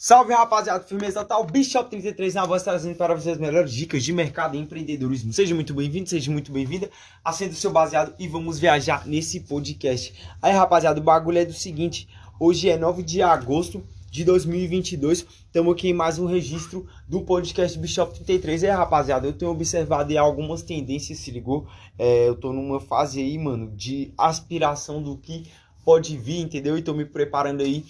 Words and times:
Salve 0.00 0.32
rapaziada, 0.32 0.84
firmeza 0.84 1.22
total, 1.22 1.44
Bishop 1.44 1.90
33 1.90 2.32
na 2.32 2.46
voz 2.46 2.62
trazendo 2.62 2.94
para 2.94 3.16
vocês 3.16 3.34
as 3.34 3.40
melhores 3.40 3.72
dicas 3.72 4.04
de 4.04 4.12
mercado 4.12 4.54
e 4.54 4.60
empreendedorismo. 4.60 5.32
Seja 5.32 5.56
muito 5.56 5.74
bem-vindo, 5.74 6.08
seja 6.08 6.30
muito 6.30 6.52
bem-vinda, 6.52 6.88
acenda 7.24 7.50
o 7.50 7.56
seu 7.56 7.72
baseado 7.72 8.14
e 8.16 8.28
vamos 8.28 8.60
viajar 8.60 9.04
nesse 9.08 9.40
podcast. 9.40 10.14
Aí 10.40 10.52
rapaziada, 10.52 11.00
o 11.00 11.02
bagulho 11.02 11.38
é 11.38 11.44
do 11.44 11.52
seguinte, 11.52 12.08
hoje 12.38 12.70
é 12.70 12.78
9 12.78 13.02
de 13.02 13.22
agosto 13.22 13.82
de 14.08 14.22
2022, 14.22 15.26
estamos 15.46 15.72
aqui 15.72 15.88
em 15.88 15.94
mais 15.94 16.16
um 16.16 16.26
registro 16.26 16.86
do 17.08 17.22
podcast 17.22 17.76
Bishop 17.76 18.14
33. 18.14 18.62
É 18.62 18.70
rapaziada, 18.70 19.26
eu 19.26 19.32
tenho 19.32 19.50
observado 19.50 20.12
aí 20.12 20.16
algumas 20.16 20.62
tendências, 20.62 21.18
se 21.18 21.32
ligou? 21.32 21.66
É, 21.98 22.28
eu 22.28 22.36
tô 22.36 22.52
numa 22.52 22.78
fase 22.78 23.20
aí, 23.20 23.36
mano, 23.36 23.72
de 23.74 24.12
aspiração 24.16 25.02
do 25.02 25.16
que 25.16 25.50
pode 25.84 26.16
vir, 26.16 26.38
entendeu? 26.38 26.78
E 26.78 26.82
tô 26.82 26.94
me 26.94 27.04
preparando 27.04 27.62
aí 27.62 27.84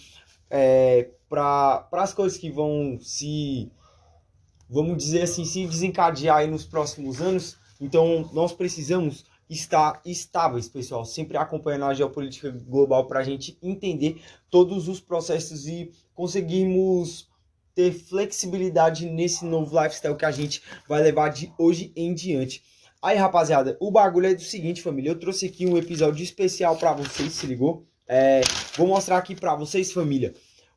é, 0.51 1.11
para 1.29 1.87
as 1.93 2.15
coisas 2.15 2.39
que 2.39 2.51
vão 2.51 2.99
se, 3.01 3.71
vamos 4.69 4.97
dizer 4.97 5.23
assim, 5.23 5.45
se 5.45 5.67
desencadear 5.67 6.47
nos 6.49 6.65
próximos 6.65 7.21
anos. 7.21 7.57
Então, 7.81 8.29
nós 8.33 8.53
precisamos 8.53 9.25
estar 9.49 10.01
estáveis, 10.05 10.69
pessoal, 10.69 11.05
sempre 11.05 11.37
acompanhando 11.37 11.87
a 11.87 11.95
geopolítica 11.95 12.51
global 12.51 13.07
para 13.07 13.21
a 13.21 13.25
gente 13.25 13.59
entender 13.63 14.21
todos 14.51 14.89
os 14.89 15.01
processos 15.01 15.67
e 15.67 15.91
conseguirmos 16.15 17.29
ter 17.75 17.93
flexibilidade 17.93 19.07
nesse 19.07 19.45
novo 19.45 19.81
lifestyle 19.81 20.17
que 20.17 20.25
a 20.25 20.31
gente 20.31 20.63
vai 20.89 21.03
levar 21.03 21.29
de 21.29 21.53
hoje 21.57 21.93
em 21.95 22.13
diante. 22.13 22.63
Aí, 23.01 23.17
rapaziada, 23.17 23.77
o 23.81 23.91
bagulho 23.91 24.27
é 24.27 24.35
do 24.35 24.43
seguinte, 24.43 24.83
família. 24.83 25.11
Eu 25.11 25.19
trouxe 25.19 25.47
aqui 25.47 25.65
um 25.65 25.79
episódio 25.79 26.23
especial 26.23 26.77
para 26.77 26.93
vocês, 26.93 27.33
se 27.33 27.47
ligou? 27.47 27.88
É, 28.09 28.41
vou 28.75 28.87
mostrar 28.87 29.19
aqui 29.19 29.35
para 29.35 29.55
vocês, 29.55 29.93
família, 29.93 30.35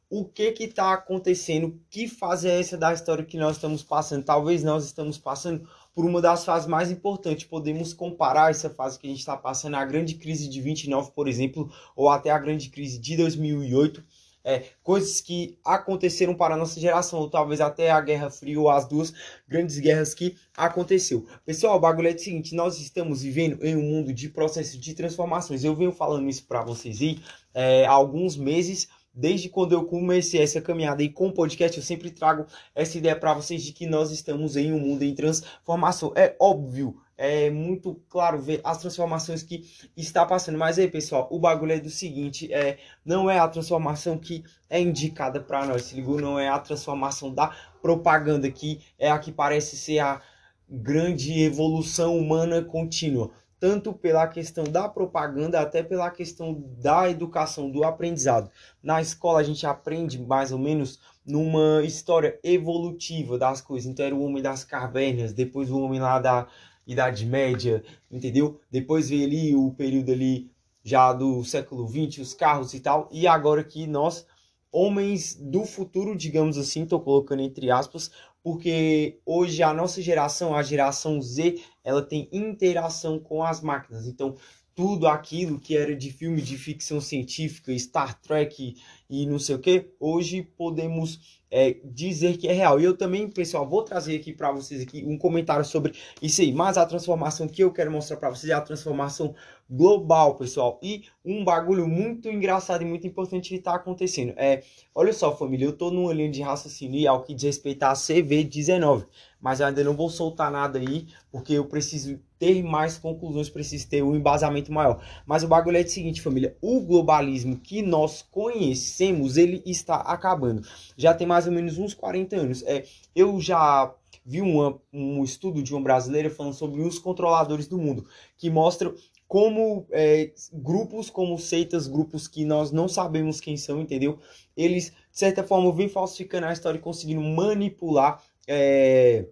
o 0.10 0.26
que 0.26 0.52
que 0.52 0.68
tá 0.68 0.92
acontecendo, 0.92 1.80
que 1.90 2.06
fase 2.06 2.50
é 2.50 2.60
essa 2.60 2.78
da 2.78 2.94
história 2.94 3.24
que 3.24 3.38
nós 3.38 3.56
estamos 3.56 3.82
passando. 3.82 4.26
Talvez 4.26 4.62
nós 4.62 4.84
estamos 4.84 5.18
passando 5.18 5.66
por 5.96 6.04
uma 6.04 6.22
das 6.22 6.44
fases 6.44 6.68
mais 6.68 6.92
importantes. 6.92 7.46
Podemos 7.46 7.94
comparar 7.94 8.52
essa 8.52 8.70
fase 8.70 9.00
que 9.00 9.08
a 9.08 9.10
gente 9.10 9.20
está 9.20 9.38
passando, 9.38 9.76
a 9.76 9.86
grande 9.86 10.16
crise 10.16 10.50
de 10.50 10.60
29, 10.60 11.12
por 11.12 11.30
exemplo, 11.30 11.72
ou 11.96 12.10
até 12.10 12.30
a 12.30 12.38
grande 12.38 12.70
crise 12.70 13.00
de 13.00 13.16
2008. 13.16 14.04
É, 14.44 14.64
coisas 14.84 15.22
que 15.22 15.58
aconteceram 15.64 16.34
para 16.34 16.56
a 16.56 16.58
nossa 16.58 16.80
geração, 16.80 17.20
ou 17.20 17.30
talvez 17.30 17.62
até 17.62 17.92
a 17.92 18.02
Guerra 18.02 18.30
Fria, 18.30 18.60
ou 18.60 18.70
as 18.70 18.88
duas 18.88 19.14
grandes 19.48 19.78
guerras 19.80 20.14
que 20.14 20.36
aconteceu. 20.58 21.26
Pessoal, 21.46 21.78
o 21.78 21.80
bagulho 21.80 22.08
é 22.08 22.14
o 22.14 22.20
seguinte, 22.20 22.56
nós 22.56 22.80
estamos 22.80 23.22
vivendo 23.22 23.64
em 23.64 23.76
um 23.76 23.84
mundo 23.84 24.14
de 24.14 24.30
processos 24.30 24.80
de 24.80 24.94
transformações. 24.94 25.64
Eu 25.64 25.76
venho 25.76 25.92
falando 25.92 26.28
isso 26.28 26.46
para 26.48 26.64
vocês 26.64 27.02
aí 27.02 27.20
é, 27.54 27.86
há 27.86 27.92
alguns 27.92 28.36
meses, 28.36 28.88
Desde 29.14 29.50
quando 29.50 29.74
eu 29.74 29.84
comecei 29.84 30.42
essa 30.42 30.62
caminhada 30.62 31.02
aí 31.02 31.10
com 31.10 31.28
o 31.28 31.34
podcast, 31.34 31.78
eu 31.78 31.84
sempre 31.84 32.10
trago 32.12 32.46
essa 32.74 32.98
ideia 32.98 33.16
para 33.16 33.34
vocês 33.34 33.62
de 33.62 33.74
que 33.74 33.86
nós 33.86 34.10
estamos 34.10 34.56
em 34.56 34.72
um 34.72 34.80
mundo 34.80 35.04
em 35.04 35.14
transformação. 35.14 36.14
É 36.16 36.34
óbvio, 36.40 36.96
é 37.22 37.52
muito 37.52 38.02
claro 38.10 38.42
ver 38.42 38.60
as 38.64 38.80
transformações 38.80 39.44
que 39.44 39.64
está 39.96 40.26
passando. 40.26 40.58
Mas 40.58 40.80
aí, 40.80 40.90
pessoal, 40.90 41.28
o 41.30 41.40
bagulho 41.40 41.74
é 41.74 41.80
do 41.80 41.90
seguinte, 41.90 42.52
é 42.52 42.80
não 43.06 43.30
é 43.30 43.38
a 43.38 43.48
transformação 43.48 44.18
que 44.18 44.44
é 44.68 44.82
indicada 44.82 45.40
para 45.40 45.64
nós, 45.68 45.84
se 45.84 45.96
ligou? 45.96 46.20
Não 46.20 46.40
é 46.40 46.50
a 46.50 46.58
transformação 46.58 47.32
da 47.32 47.56
propaganda 47.80 48.50
que 48.50 48.82
é 48.98 49.12
a 49.12 49.20
que 49.20 49.32
parece 49.32 49.78
ser 49.78 50.00
a 50.00 50.20
grande 50.68 51.44
evolução 51.44 52.18
humana 52.18 52.64
contínua 52.64 53.30
tanto 53.60 53.94
pela 53.94 54.28
questão 54.28 54.64
da 54.64 54.90
propaganda 54.90 55.62
até 55.62 55.84
pela 55.84 56.10
questão 56.10 56.64
da 56.80 57.08
educação, 57.08 57.70
do 57.70 57.84
aprendizado. 57.84 58.50
Na 58.82 59.00
escola 59.00 59.40
a 59.40 59.44
gente 59.44 59.68
aprende 59.68 60.20
mais 60.20 60.52
ou 60.52 60.58
menos 60.58 61.00
numa 61.24 61.84
história 61.84 62.40
evolutiva 62.44 63.38
das 63.38 63.62
coisas. 63.62 63.88
Então 63.88 64.04
era 64.04 64.16
o 64.16 64.24
homem 64.24 64.42
das 64.42 64.64
cavernas, 64.64 65.32
depois 65.32 65.70
o 65.70 65.80
homem 65.80 66.00
lá 66.00 66.18
da 66.18 66.48
Idade 66.86 67.26
Média, 67.26 67.84
entendeu? 68.10 68.60
Depois 68.70 69.10
veio 69.10 69.26
ali 69.26 69.56
o 69.56 69.72
período 69.72 70.12
ali 70.12 70.50
já 70.84 71.14
do 71.14 71.44
século 71.44 71.88
XX, 71.88 72.20
os 72.20 72.34
carros 72.34 72.74
e 72.74 72.80
tal. 72.80 73.08
E 73.12 73.28
agora 73.28 73.64
que 73.64 73.86
nós 73.86 74.26
homens 74.72 75.36
do 75.36 75.66
futuro, 75.66 76.16
digamos 76.16 76.58
assim, 76.58 76.84
estou 76.84 77.00
colocando 77.00 77.42
entre 77.42 77.70
aspas, 77.70 78.10
porque 78.44 79.20
hoje 79.26 79.62
a 79.62 79.74
nossa 79.74 80.02
geração, 80.02 80.56
a 80.56 80.64
geração 80.64 81.22
Z, 81.22 81.62
ela 81.84 82.02
tem 82.02 82.28
interação 82.32 83.20
com 83.20 83.44
as 83.44 83.62
máquinas. 83.62 84.08
Então, 84.08 84.36
tudo 84.76 85.08
aquilo 85.08 85.60
que 85.60 85.76
era 85.76 85.96
de 85.96 86.12
filme 86.12 86.42
de 86.42 86.58
ficção 86.58 87.02
científica, 87.02 87.78
Star 87.78 88.20
Trek 88.22 88.76
e 89.10 89.26
não 89.26 89.38
sei 89.38 89.56
o 89.56 89.60
que, 89.60 89.90
hoje 90.00 90.42
podemos 90.42 91.42
é, 91.52 91.76
dizer 91.84 92.38
que 92.38 92.48
é 92.48 92.54
real. 92.54 92.80
E 92.80 92.86
eu 92.86 92.96
também, 92.96 93.30
pessoal, 93.30 93.68
vou 93.68 93.84
trazer 93.84 94.16
aqui 94.16 94.32
para 94.32 94.52
vocês 94.52 94.82
aqui 94.82 95.04
um 95.06 95.18
comentário 95.18 95.66
sobre 95.66 95.94
isso 96.22 96.42
aí. 96.42 96.54
Mas 96.54 96.78
a 96.78 96.86
transformação 96.86 97.48
que 97.48 97.62
eu 97.62 97.74
quero 97.74 97.92
mostrar 97.92 98.16
para 98.16 98.30
vocês 98.30 98.50
é 98.50 98.54
a 98.54 98.62
transformação 98.62 99.36
global, 99.70 100.36
pessoal. 100.36 100.80
E 100.82 101.04
um 101.26 101.44
bagulho 101.44 101.88
muito 101.88 102.30
engraçado 102.30 102.84
e 102.84 102.86
muito 102.86 103.06
importante 103.06 103.50
que 103.50 103.56
está 103.56 103.76
acontecendo. 103.76 104.34
É, 104.38 104.64
olha 104.96 105.12
só, 105.12 105.36
família, 105.36 105.66
eu 105.66 105.72
estou 105.72 105.92
numa 105.92 106.14
linha 106.14 106.32
de 106.32 106.42
raciocínio 106.42 107.10
ao 107.10 107.24
que 107.24 107.34
diz 107.34 107.44
respeito 107.44 107.84
à 107.84 107.94
CV19 107.94 109.06
mas 109.42 109.60
eu 109.60 109.66
ainda 109.66 109.84
não 109.84 109.96
vou 109.96 110.10
soltar 110.10 110.52
nada 110.52 110.78
aí, 110.78 111.08
porque 111.32 111.54
eu 111.54 111.66
preciso 111.66 112.20
ter 112.42 112.64
mais 112.64 112.98
conclusões, 112.98 113.52
preciso 113.52 113.88
ter 113.88 114.02
um 114.02 114.16
embasamento 114.16 114.74
maior. 114.74 115.00
Mas 115.28 115.44
o 115.44 115.48
bagulho 115.48 115.78
é 115.78 115.82
o 115.82 115.88
seguinte, 115.88 116.24
família, 116.24 116.58
o 116.60 116.82
globalismo 116.82 117.56
que 117.56 117.84
nós 117.84 118.24
conhecemos, 118.32 119.38
ele 119.38 119.62
está 119.64 119.98
acabando. 119.98 120.68
Já 120.98 121.14
tem 121.14 121.28
mais 121.28 121.46
ou 121.46 121.54
menos 121.54 121.78
uns 121.78 121.94
40 121.94 122.36
anos. 122.36 122.64
É, 122.64 122.84
eu 123.16 123.40
já 123.40 123.94
vi 124.26 124.42
uma, 124.42 124.82
um 124.92 125.24
estudo 125.24 125.62
de 125.62 125.72
uma 125.72 125.84
brasileira 125.84 126.32
falando 126.32 126.56
sobre 126.56 126.82
os 126.82 126.98
controladores 126.98 127.68
do 127.68 127.78
mundo, 127.78 128.08
que 128.40 128.50
mostram 128.50 128.96
como 129.28 129.86
é, 129.92 130.32
grupos 130.52 131.12
como 131.12 131.38
seitas, 131.38 131.86
grupos 131.86 132.28
que 132.28 132.44
nós 132.44 132.72
não 132.72 132.88
sabemos 132.88 133.40
quem 133.40 133.56
são, 133.56 133.80
entendeu? 133.80 134.18
Eles, 134.58 134.86
de 134.90 134.96
certa 135.20 135.44
forma, 135.44 135.72
vêm 135.72 135.88
falsificando 135.88 136.48
a 136.48 136.54
história 136.54 136.80
e 136.80 136.82
conseguindo 136.82 137.22
manipular 137.22 138.20
é, 138.48 139.28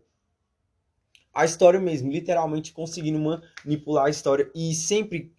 a 1.33 1.45
história 1.45 1.79
mesmo, 1.79 2.11
literalmente 2.11 2.71
conseguindo 2.73 3.19
manipular 3.19 4.05
a 4.05 4.09
história 4.09 4.49
e 4.55 4.73
sempre 4.73 5.31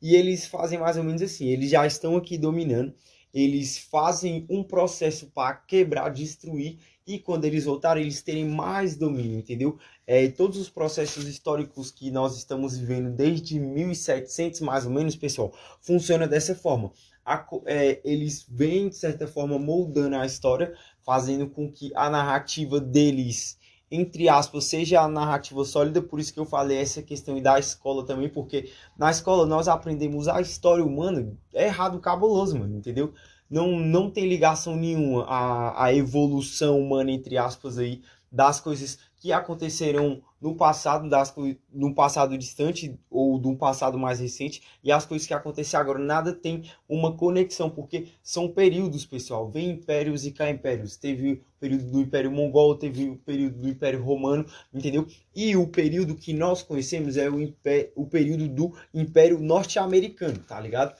e 0.00 0.14
eles 0.14 0.46
fazem 0.46 0.78
mais 0.78 0.96
ou 0.96 1.04
menos 1.04 1.22
assim, 1.22 1.46
eles 1.46 1.70
já 1.70 1.86
estão 1.86 2.16
aqui 2.16 2.36
dominando, 2.36 2.94
eles 3.32 3.78
fazem 3.78 4.46
um 4.48 4.62
processo 4.62 5.26
para 5.34 5.54
quebrar, 5.54 6.10
destruir 6.10 6.78
e 7.06 7.18
quando 7.18 7.44
eles 7.44 7.64
voltarem 7.64 8.02
eles 8.02 8.22
terem 8.22 8.44
mais 8.44 8.96
domínio, 8.96 9.38
entendeu? 9.38 9.78
É, 10.06 10.26
todos 10.28 10.58
os 10.58 10.68
processos 10.68 11.26
históricos 11.26 11.90
que 11.90 12.10
nós 12.10 12.36
estamos 12.36 12.76
vivendo 12.76 13.10
desde 13.10 13.60
1700 13.60 14.60
mais 14.60 14.86
ou 14.86 14.90
menos, 14.90 15.14
pessoal, 15.14 15.52
funciona 15.80 16.26
dessa 16.26 16.54
forma. 16.54 16.92
A, 17.24 17.46
é, 17.66 18.00
eles 18.04 18.46
vêm 18.48 18.88
de 18.88 18.96
certa 18.96 19.26
forma 19.26 19.58
moldando 19.58 20.16
a 20.16 20.26
história 20.26 20.74
fazendo 21.02 21.48
com 21.48 21.70
que 21.70 21.92
a 21.94 22.08
narrativa 22.08 22.80
deles, 22.80 23.58
entre 23.90 24.28
aspas, 24.28 24.64
seja 24.64 25.00
a 25.00 25.08
narrativa 25.08 25.64
sólida, 25.64 26.02
por 26.02 26.18
isso 26.18 26.32
que 26.32 26.40
eu 26.40 26.44
falei 26.44 26.78
essa 26.78 27.02
questão 27.02 27.40
da 27.40 27.58
escola 27.58 28.04
também, 28.04 28.28
porque 28.28 28.70
na 28.98 29.10
escola 29.10 29.46
nós 29.46 29.68
aprendemos 29.68 30.26
a 30.28 30.40
história 30.40 30.84
humana, 30.84 31.32
é 31.54 31.66
errado 31.66 32.00
cabuloso, 32.00 32.58
mano, 32.58 32.76
entendeu? 32.76 33.12
Não, 33.48 33.78
não 33.78 34.10
tem 34.10 34.28
ligação 34.28 34.74
nenhuma 34.74 35.24
a, 35.24 35.84
a 35.84 35.94
evolução 35.94 36.80
humana, 36.80 37.12
entre 37.12 37.38
aspas, 37.38 37.78
aí, 37.78 38.02
das 38.30 38.60
coisas 38.60 38.98
que 39.26 39.32
aconteceram 39.32 40.22
no 40.40 40.54
passado, 40.54 41.08
das, 41.08 41.34
no 41.72 41.92
passado 41.92 42.38
distante 42.38 42.96
ou 43.10 43.40
de 43.40 43.48
um 43.48 43.56
passado 43.56 43.98
mais 43.98 44.20
recente 44.20 44.62
e 44.84 44.92
as 44.92 45.04
coisas 45.04 45.26
que 45.26 45.34
acontecem 45.34 45.80
agora. 45.80 45.98
Nada 45.98 46.32
tem 46.32 46.70
uma 46.88 47.16
conexão, 47.16 47.68
porque 47.68 48.06
são 48.22 48.48
períodos, 48.48 49.04
pessoal. 49.04 49.50
Vem 49.50 49.70
impérios 49.70 50.24
e 50.24 50.30
cai 50.30 50.50
impérios. 50.50 50.96
Teve 50.96 51.32
o 51.32 51.40
período 51.58 51.90
do 51.90 52.00
Império 52.00 52.30
Mongol, 52.30 52.76
teve 52.76 53.08
o 53.08 53.16
período 53.16 53.58
do 53.58 53.68
Império 53.68 54.00
Romano, 54.00 54.46
entendeu? 54.72 55.04
E 55.34 55.56
o 55.56 55.66
período 55.66 56.14
que 56.14 56.32
nós 56.32 56.62
conhecemos 56.62 57.16
é 57.16 57.28
o, 57.28 57.42
império, 57.42 57.90
o 57.96 58.06
período 58.06 58.48
do 58.48 58.72
Império 58.94 59.40
Norte-Americano, 59.40 60.38
tá 60.38 60.60
ligado? 60.60 60.94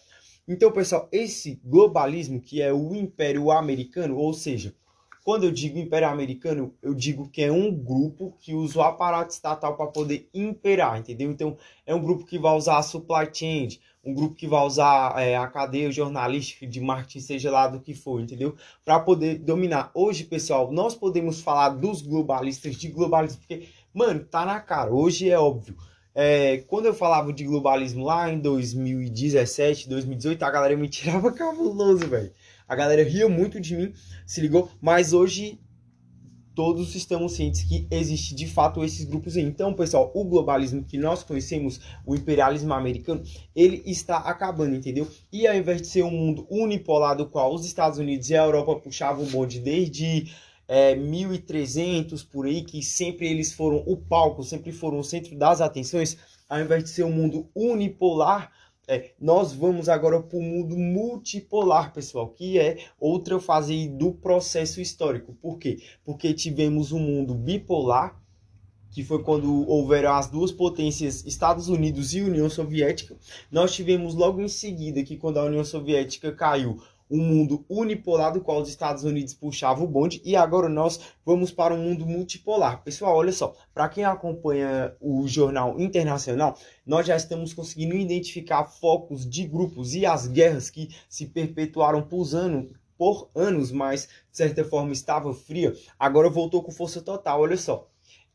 Então, 0.48 0.72
pessoal, 0.72 1.08
esse 1.12 1.60
globalismo 1.64 2.40
que 2.40 2.60
é 2.60 2.72
o 2.72 2.92
Império 2.92 3.52
Americano, 3.52 4.16
ou 4.16 4.34
seja, 4.34 4.74
quando 5.26 5.42
eu 5.42 5.50
digo 5.50 5.76
Império 5.76 6.08
Americano, 6.08 6.72
eu 6.80 6.94
digo 6.94 7.28
que 7.28 7.42
é 7.42 7.50
um 7.50 7.74
grupo 7.74 8.36
que 8.38 8.54
usa 8.54 8.78
o 8.78 8.82
aparato 8.82 9.34
estatal 9.34 9.76
para 9.76 9.88
poder 9.88 10.30
imperar, 10.32 11.00
entendeu? 11.00 11.28
Então, 11.28 11.56
é 11.84 11.92
um 11.92 12.00
grupo 12.00 12.24
que 12.24 12.38
vai 12.38 12.54
usar 12.54 12.78
a 12.78 12.82
supply 12.82 13.28
chain, 13.32 13.70
um 14.04 14.14
grupo 14.14 14.36
que 14.36 14.46
vai 14.46 14.64
usar 14.64 15.20
é, 15.20 15.36
a 15.36 15.48
cadeia 15.48 15.90
jornalística 15.90 16.64
de 16.64 16.80
marketing, 16.80 17.18
seja 17.18 17.50
lá 17.50 17.66
do 17.66 17.80
que 17.80 17.92
for, 17.92 18.20
entendeu? 18.20 18.54
Para 18.84 19.00
poder 19.00 19.40
dominar. 19.40 19.90
Hoje, 19.92 20.22
pessoal, 20.22 20.70
nós 20.70 20.94
podemos 20.94 21.40
falar 21.40 21.70
dos 21.70 22.02
globalistas, 22.02 22.76
de 22.76 22.86
globalismo, 22.86 23.40
porque, 23.40 23.66
mano, 23.92 24.24
tá 24.24 24.46
na 24.46 24.60
cara. 24.60 24.94
Hoje 24.94 25.28
é 25.28 25.36
óbvio. 25.36 25.76
É, 26.14 26.58
quando 26.68 26.86
eu 26.86 26.94
falava 26.94 27.32
de 27.32 27.42
globalismo 27.42 28.04
lá 28.04 28.30
em 28.30 28.38
2017, 28.38 29.88
2018, 29.88 30.40
a 30.44 30.50
galera 30.52 30.76
me 30.76 30.88
tirava 30.88 31.32
cabuloso, 31.34 32.06
velho. 32.06 32.32
A 32.68 32.74
galera 32.74 33.02
ria 33.04 33.28
muito 33.28 33.60
de 33.60 33.76
mim, 33.76 33.92
se 34.26 34.40
ligou? 34.40 34.70
Mas 34.80 35.12
hoje 35.12 35.60
todos 36.56 36.94
estamos 36.94 37.34
cientes 37.34 37.62
que 37.64 37.86
existe 37.90 38.34
de 38.34 38.46
fato 38.46 38.82
esses 38.82 39.04
grupos 39.04 39.36
aí. 39.36 39.42
Então, 39.42 39.74
pessoal, 39.74 40.10
o 40.14 40.24
globalismo 40.24 40.82
que 40.82 40.96
nós 40.96 41.22
conhecemos, 41.22 41.78
o 42.04 42.14
imperialismo 42.14 42.72
americano, 42.72 43.22
ele 43.54 43.82
está 43.84 44.16
acabando, 44.16 44.74
entendeu? 44.74 45.06
E 45.30 45.46
ao 45.46 45.54
invés 45.54 45.82
de 45.82 45.88
ser 45.88 46.02
um 46.02 46.10
mundo 46.10 46.46
unipolar 46.50 47.14
do 47.14 47.26
qual 47.26 47.54
os 47.54 47.66
Estados 47.66 47.98
Unidos 47.98 48.30
e 48.30 48.34
a 48.34 48.42
Europa 48.42 48.74
puxavam 48.76 49.24
o 49.24 49.28
bonde 49.28 49.60
desde 49.60 50.32
é, 50.66 50.96
1300 50.96 52.24
por 52.24 52.46
aí, 52.46 52.62
que 52.62 52.82
sempre 52.82 53.28
eles 53.28 53.52
foram 53.52 53.84
o 53.86 53.94
palco, 53.94 54.42
sempre 54.42 54.72
foram 54.72 54.98
o 54.98 55.04
centro 55.04 55.36
das 55.36 55.60
atenções, 55.60 56.16
ao 56.48 56.58
invés 56.58 56.84
de 56.84 56.90
ser 56.90 57.04
um 57.04 57.12
mundo 57.12 57.50
unipolar, 57.54 58.50
é, 58.88 59.12
nós 59.20 59.52
vamos 59.52 59.88
agora 59.88 60.22
para 60.22 60.38
o 60.38 60.42
mundo 60.42 60.76
multipolar, 60.76 61.92
pessoal, 61.92 62.28
que 62.28 62.58
é 62.58 62.78
outra 63.00 63.40
fase 63.40 63.88
do 63.88 64.12
processo 64.12 64.80
histórico. 64.80 65.34
Por 65.34 65.58
quê? 65.58 65.78
Porque 66.04 66.32
tivemos 66.32 66.92
um 66.92 67.00
mundo 67.00 67.34
bipolar, 67.34 68.20
que 68.90 69.02
foi 69.02 69.22
quando 69.22 69.68
houveram 69.68 70.14
as 70.14 70.30
duas 70.30 70.52
potências, 70.52 71.26
Estados 71.26 71.68
Unidos 71.68 72.14
e 72.14 72.22
União 72.22 72.48
Soviética. 72.48 73.16
Nós 73.50 73.74
tivemos 73.74 74.14
logo 74.14 74.40
em 74.40 74.48
seguida 74.48 75.02
que 75.02 75.16
quando 75.16 75.38
a 75.38 75.44
União 75.44 75.64
Soviética 75.64 76.32
caiu, 76.32 76.80
um 77.10 77.18
mundo 77.18 77.64
unipolar 77.68 78.32
do 78.32 78.40
qual 78.40 78.60
os 78.60 78.68
Estados 78.68 79.04
Unidos 79.04 79.34
puxavam 79.34 79.84
o 79.84 79.88
bonde 79.88 80.20
e 80.24 80.34
agora 80.34 80.68
nós 80.68 81.00
vamos 81.24 81.50
para 81.50 81.74
um 81.74 81.82
mundo 81.82 82.06
multipolar. 82.06 82.82
Pessoal, 82.82 83.16
olha 83.16 83.32
só, 83.32 83.54
para 83.72 83.88
quem 83.88 84.04
acompanha 84.04 84.94
o 85.00 85.26
jornal 85.26 85.78
internacional, 85.78 86.58
nós 86.84 87.06
já 87.06 87.16
estamos 87.16 87.52
conseguindo 87.52 87.94
identificar 87.94 88.64
focos 88.64 89.28
de 89.28 89.46
grupos 89.46 89.94
e 89.94 90.04
as 90.04 90.26
guerras 90.26 90.70
que 90.70 90.88
se 91.08 91.26
perpetuaram 91.26 92.02
por 92.02 92.34
anos, 92.34 92.70
por 92.98 93.30
anos, 93.34 93.70
mas 93.70 94.06
de 94.06 94.36
certa 94.36 94.64
forma 94.64 94.92
estava 94.92 95.32
fria, 95.34 95.74
agora 95.98 96.30
voltou 96.30 96.62
com 96.62 96.72
força 96.72 97.00
total. 97.00 97.40
Olha 97.42 97.56
só, 97.56 97.88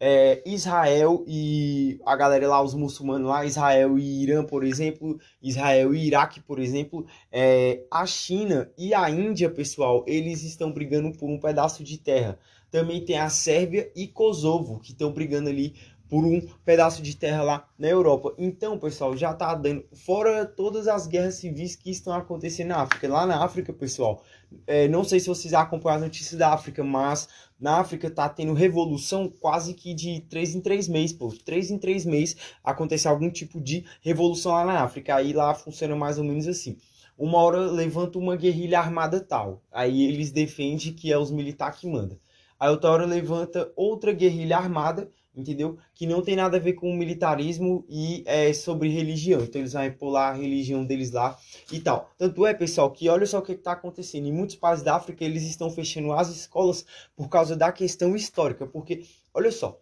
é, 0.04 0.42
Israel 0.48 1.24
e 1.28 2.02
a 2.04 2.16
galera 2.16 2.48
lá, 2.48 2.60
os 2.60 2.74
muçulmanos 2.74 3.30
lá, 3.30 3.46
Israel 3.46 4.00
e 4.00 4.24
Irã, 4.24 4.44
por 4.44 4.64
exemplo, 4.64 5.20
Israel 5.40 5.94
e 5.94 6.08
Iraque, 6.08 6.40
por 6.40 6.58
exemplo, 6.58 7.06
é, 7.32 7.84
a 7.92 8.04
China 8.08 8.72
e 8.76 8.96
a 8.96 9.08
Índia, 9.12 9.48
pessoal, 9.48 10.04
eles 10.08 10.42
estão 10.42 10.72
brigando 10.72 11.16
por 11.16 11.30
um 11.30 11.40
pedaço 11.40 11.84
de 11.84 12.00
terra. 12.00 12.40
Também 12.72 13.06
tem 13.06 13.20
a 13.20 13.30
Sérvia 13.30 13.92
e 13.96 14.08
Kosovo, 14.08 14.80
que 14.80 14.92
estão 14.92 15.12
brigando 15.12 15.50
ali 15.50 15.76
por 16.10 16.26
um 16.26 16.42
pedaço 16.66 17.02
de 17.04 17.16
terra 17.16 17.44
lá 17.44 17.70
na 17.78 17.88
Europa. 17.88 18.34
Então, 18.38 18.80
pessoal, 18.80 19.16
já 19.16 19.34
tá 19.34 19.54
dando. 19.54 19.86
Fora 19.94 20.46
todas 20.46 20.88
as 20.88 21.06
guerras 21.06 21.36
civis 21.36 21.76
que 21.76 21.90
estão 21.90 22.14
acontecendo 22.14 22.68
na 22.68 22.82
África. 22.82 23.08
Lá 23.08 23.26
na 23.26 23.42
África, 23.42 23.72
pessoal, 23.72 24.22
é, 24.68 24.88
não 24.88 25.04
sei 25.04 25.20
se 25.20 25.28
vocês 25.28 25.54
acompanham 25.54 25.98
as 25.98 26.02
notícias 26.04 26.38
da 26.38 26.54
África, 26.54 26.84
mas 26.84 27.28
na 27.60 27.78
África 27.78 28.10
tá 28.10 28.28
tendo 28.28 28.54
revolução 28.54 29.30
quase 29.30 29.74
que 29.74 29.94
de 29.94 30.22
três 30.22 30.56
em 30.56 30.62
três 30.62 30.88
meses, 30.88 31.16
pô. 31.16 31.34
Três 31.46 31.70
em 31.70 31.78
três 31.78 32.06
meses 32.06 32.36
acontece 32.64 33.08
algum 33.08 33.30
tipo 33.30 33.62
de 33.62 33.86
revolução 34.02 34.52
lá 34.52 34.66
na 34.66 34.82
África. 34.84 35.16
Aí 35.16 35.34
lá 35.34 35.54
funciona 35.54 35.96
mais 35.96 36.18
ou 36.18 36.24
menos 36.24 36.48
assim. 36.48 36.78
Uma 37.18 37.38
hora 37.40 37.60
levanta 37.70 38.18
uma 38.18 38.36
guerrilha 38.36 38.80
armada 38.80 39.20
tal. 39.20 39.62
Aí 39.72 40.04
eles 40.06 40.32
defendem 40.32 40.94
que 40.94 41.12
é 41.12 41.18
os 41.18 41.32
militares 41.32 41.80
que 41.80 41.88
mandam. 41.88 42.18
Aí 42.60 42.70
outra 42.70 42.90
hora 42.92 43.06
levanta 43.06 43.72
outra 43.76 44.12
guerrilha 44.12 44.58
armada 44.58 45.12
entendeu? 45.36 45.78
Que 45.94 46.06
não 46.06 46.22
tem 46.22 46.36
nada 46.36 46.58
a 46.58 46.60
ver 46.60 46.74
com 46.74 46.90
o 46.90 46.96
militarismo 46.96 47.86
e 47.90 48.24
é 48.26 48.52
sobre 48.54 48.90
religião. 48.90 49.42
Então 49.42 49.62
eles 49.62 49.74
vão 49.74 49.92
pular 49.92 50.30
a 50.30 50.34
religião 50.34 50.86
deles 50.86 51.12
lá 51.12 51.38
e 51.72 51.80
tal. 51.80 52.10
Tanto 52.18 52.46
é, 52.46 52.54
pessoal, 52.54 52.92
que 52.92 53.10
olha 53.10 53.26
só 53.26 53.40
o 53.40 53.42
que 53.42 53.54
está 53.54 53.74
acontecendo. 53.74 54.28
Em 54.28 54.34
muitos 54.34 54.56
países 54.56 54.84
da 54.84 54.96
África 54.96 55.24
eles 55.24 55.44
estão 55.44 55.70
fechando 55.70 56.12
as 56.14 56.30
escolas 56.30 56.86
por 57.16 57.30
causa 57.30 57.56
da 57.56 57.72
questão 57.72 58.16
histórica. 58.16 58.66
Porque, 58.66 59.04
olha 59.34 59.52
só, 59.52 59.80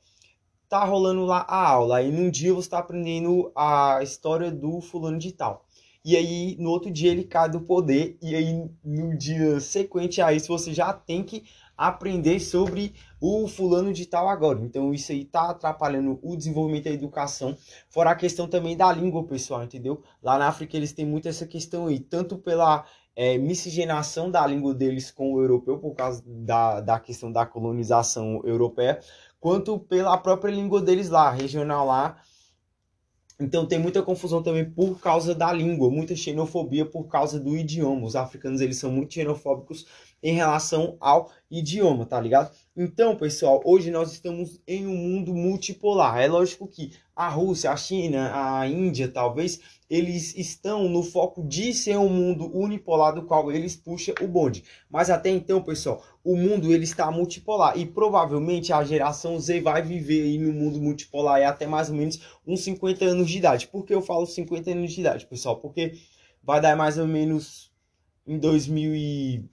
tá 0.68 0.84
rolando 0.86 1.26
lá 1.26 1.46
a 1.48 1.68
aula 1.68 2.02
e 2.02 2.12
num 2.12 2.30
dia 2.30 2.54
você 2.54 2.68
está 2.68 2.80
aprendendo 2.80 3.52
a 3.56 4.00
história 4.04 4.52
do 4.52 4.80
fulano 4.82 5.18
de 5.18 5.32
tal. 5.32 5.66
E 6.04 6.16
aí, 6.16 6.56
no 6.58 6.70
outro 6.70 6.90
dia, 6.90 7.12
ele 7.12 7.26
cai 7.26 7.50
do 7.50 7.60
poder. 7.60 8.18
E 8.22 8.34
aí, 8.34 8.70
no 8.84 9.18
dia 9.18 9.60
sequente 9.60 10.22
a 10.22 10.32
isso, 10.32 10.48
você 10.48 10.74
já 10.74 10.94
tem 10.94 11.24
que 11.24 11.44
aprender 11.80 12.42
sobre 12.42 12.94
o 13.22 13.48
fulano 13.48 13.94
de 13.94 14.06
tal 14.06 14.28
agora. 14.28 14.60
Então 14.60 14.94
isso 14.94 15.14
aí 15.14 15.24
tá 15.24 15.52
atrapalhando 15.52 16.20
o 16.22 16.36
desenvolvimento 16.36 16.84
da 16.84 16.92
educação, 16.92 17.58
fora 17.90 18.12
a 18.12 18.16
questão 18.16 18.50
também 18.50 18.76
da 18.76 18.92
língua, 18.92 19.24
pessoal, 19.24 19.64
entendeu? 19.64 20.04
Lá 20.22 20.38
na 20.38 20.50
África 20.50 20.76
eles 20.76 20.92
têm 20.92 21.06
muito 21.06 21.30
essa 21.30 21.48
questão 21.48 21.88
aí, 21.88 21.98
tanto 21.98 22.38
pela 22.38 22.86
é, 23.16 23.38
miscigenação 23.38 24.30
da 24.30 24.46
língua 24.46 24.74
deles 24.74 25.10
com 25.10 25.34
o 25.34 25.42
europeu, 25.42 25.80
por 25.80 25.96
causa 25.96 26.22
da, 26.26 26.82
da 26.82 27.00
questão 27.00 27.32
da 27.32 27.46
colonização 27.46 28.42
europeia, 28.44 29.00
quanto 29.40 29.80
pela 29.80 30.18
própria 30.18 30.52
língua 30.52 30.82
deles 30.82 31.10
lá, 31.10 31.32
regional 31.32 31.88
lá, 31.88 32.22
então 33.40 33.66
tem 33.66 33.80
muita 33.80 34.04
confusão 34.04 34.44
também 34.44 34.70
por 34.70 35.00
causa 35.00 35.34
da 35.34 35.54
língua, 35.54 35.90
muita 35.90 36.14
xenofobia 36.14 36.86
por 36.86 37.06
causa 37.06 37.40
do 37.40 37.56
idioma. 37.56 38.06
Os 38.06 38.18
africanos 38.18 38.60
eles 38.60 38.76
são 38.76 38.92
muito 38.92 39.14
xenofóbicos 39.14 39.86
em 40.22 40.34
relação 40.34 40.98
ao 41.00 41.32
idioma, 41.50 42.06
tá 42.06 42.20
ligado? 42.20 42.52
Então, 42.76 43.16
pessoal, 43.16 43.62
hoje 43.66 43.92
nós 43.92 44.12
estamos 44.14 44.62
em 44.68 44.88
um 44.88 44.96
mundo 44.96 45.34
multipolar. 45.34 46.20
É 46.20 46.28
lógico 46.28 46.68
que 46.68 46.92
a 47.16 47.28
Rússia, 47.28 47.72
a 47.72 47.76
China, 47.76 48.32
a 48.34 48.68
Índia, 48.68 49.10
talvez, 49.10 49.60
eles 49.90 50.36
estão 50.38 50.88
no 50.88 51.04
foco 51.04 51.44
de 51.44 51.74
ser 51.74 51.98
um 51.98 52.08
mundo 52.08 52.50
unipolar 52.56 53.14
do 53.14 53.24
qual 53.24 53.52
eles 53.52 53.76
puxam 53.76 54.16
o 54.22 54.28
bonde. 54.28 54.64
Mas 54.90 55.10
até 55.10 55.30
então, 55.30 55.62
pessoal, 55.62 56.02
o 56.24 56.38
mundo 56.38 56.72
ele 56.72 56.84
está 56.84 57.12
multipolar 57.12 57.78
e 57.78 57.86
provavelmente 57.86 58.72
a 58.72 58.84
geração 58.84 59.40
Z 59.40 59.60
vai 59.62 59.82
viver 59.82 60.24
aí 60.24 60.38
no 60.38 60.54
mundo 60.54 60.80
multipolar 60.80 61.42
até 61.44 61.66
mais 61.66 61.90
ou 61.90 61.96
menos 61.96 62.22
uns 62.46 62.62
50 62.62 63.04
anos 63.04 63.30
de 63.30 63.38
idade. 63.38 63.68
Por 63.68 63.86
que 63.86 63.94
eu 63.94 64.02
falo 64.02 64.26
50 64.26 64.72
anos 64.72 64.94
de 64.94 65.02
idade, 65.02 65.26
pessoal? 65.26 65.58
Porque 65.58 65.94
vai 66.44 66.62
dar 66.62 66.76
mais 66.76 66.98
ou 66.98 67.08
menos 67.08 67.72
em 68.26 68.38
2000 68.38 68.96
e 68.96 69.44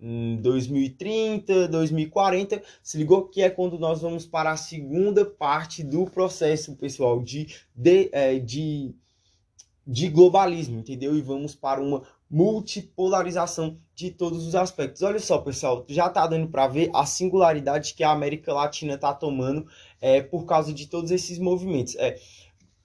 2030, 0.00 1.68
2040, 1.68 2.62
se 2.82 2.96
ligou 2.98 3.24
que 3.24 3.42
é 3.42 3.50
quando 3.50 3.78
nós 3.78 4.00
vamos 4.00 4.24
para 4.26 4.52
a 4.52 4.56
segunda 4.56 5.24
parte 5.24 5.82
do 5.82 6.04
processo, 6.06 6.76
pessoal, 6.76 7.20
de, 7.20 7.48
de, 7.74 8.08
é, 8.12 8.38
de, 8.38 8.94
de 9.86 10.08
globalismo, 10.08 10.78
entendeu? 10.78 11.16
E 11.16 11.20
vamos 11.20 11.54
para 11.54 11.80
uma 11.80 12.02
multipolarização 12.30 13.78
de 13.94 14.10
todos 14.10 14.46
os 14.46 14.54
aspectos. 14.54 15.02
Olha 15.02 15.18
só, 15.18 15.38
pessoal, 15.38 15.84
já 15.88 16.08
tá 16.08 16.26
dando 16.26 16.48
para 16.48 16.68
ver 16.68 16.90
a 16.94 17.04
singularidade 17.04 17.94
que 17.94 18.04
a 18.04 18.10
América 18.10 18.52
Latina 18.52 18.96
tá 18.96 19.12
tomando 19.12 19.66
é, 20.00 20.22
por 20.22 20.44
causa 20.44 20.72
de 20.72 20.86
todos 20.86 21.10
esses 21.10 21.38
movimentos. 21.38 21.96
É, 21.96 22.16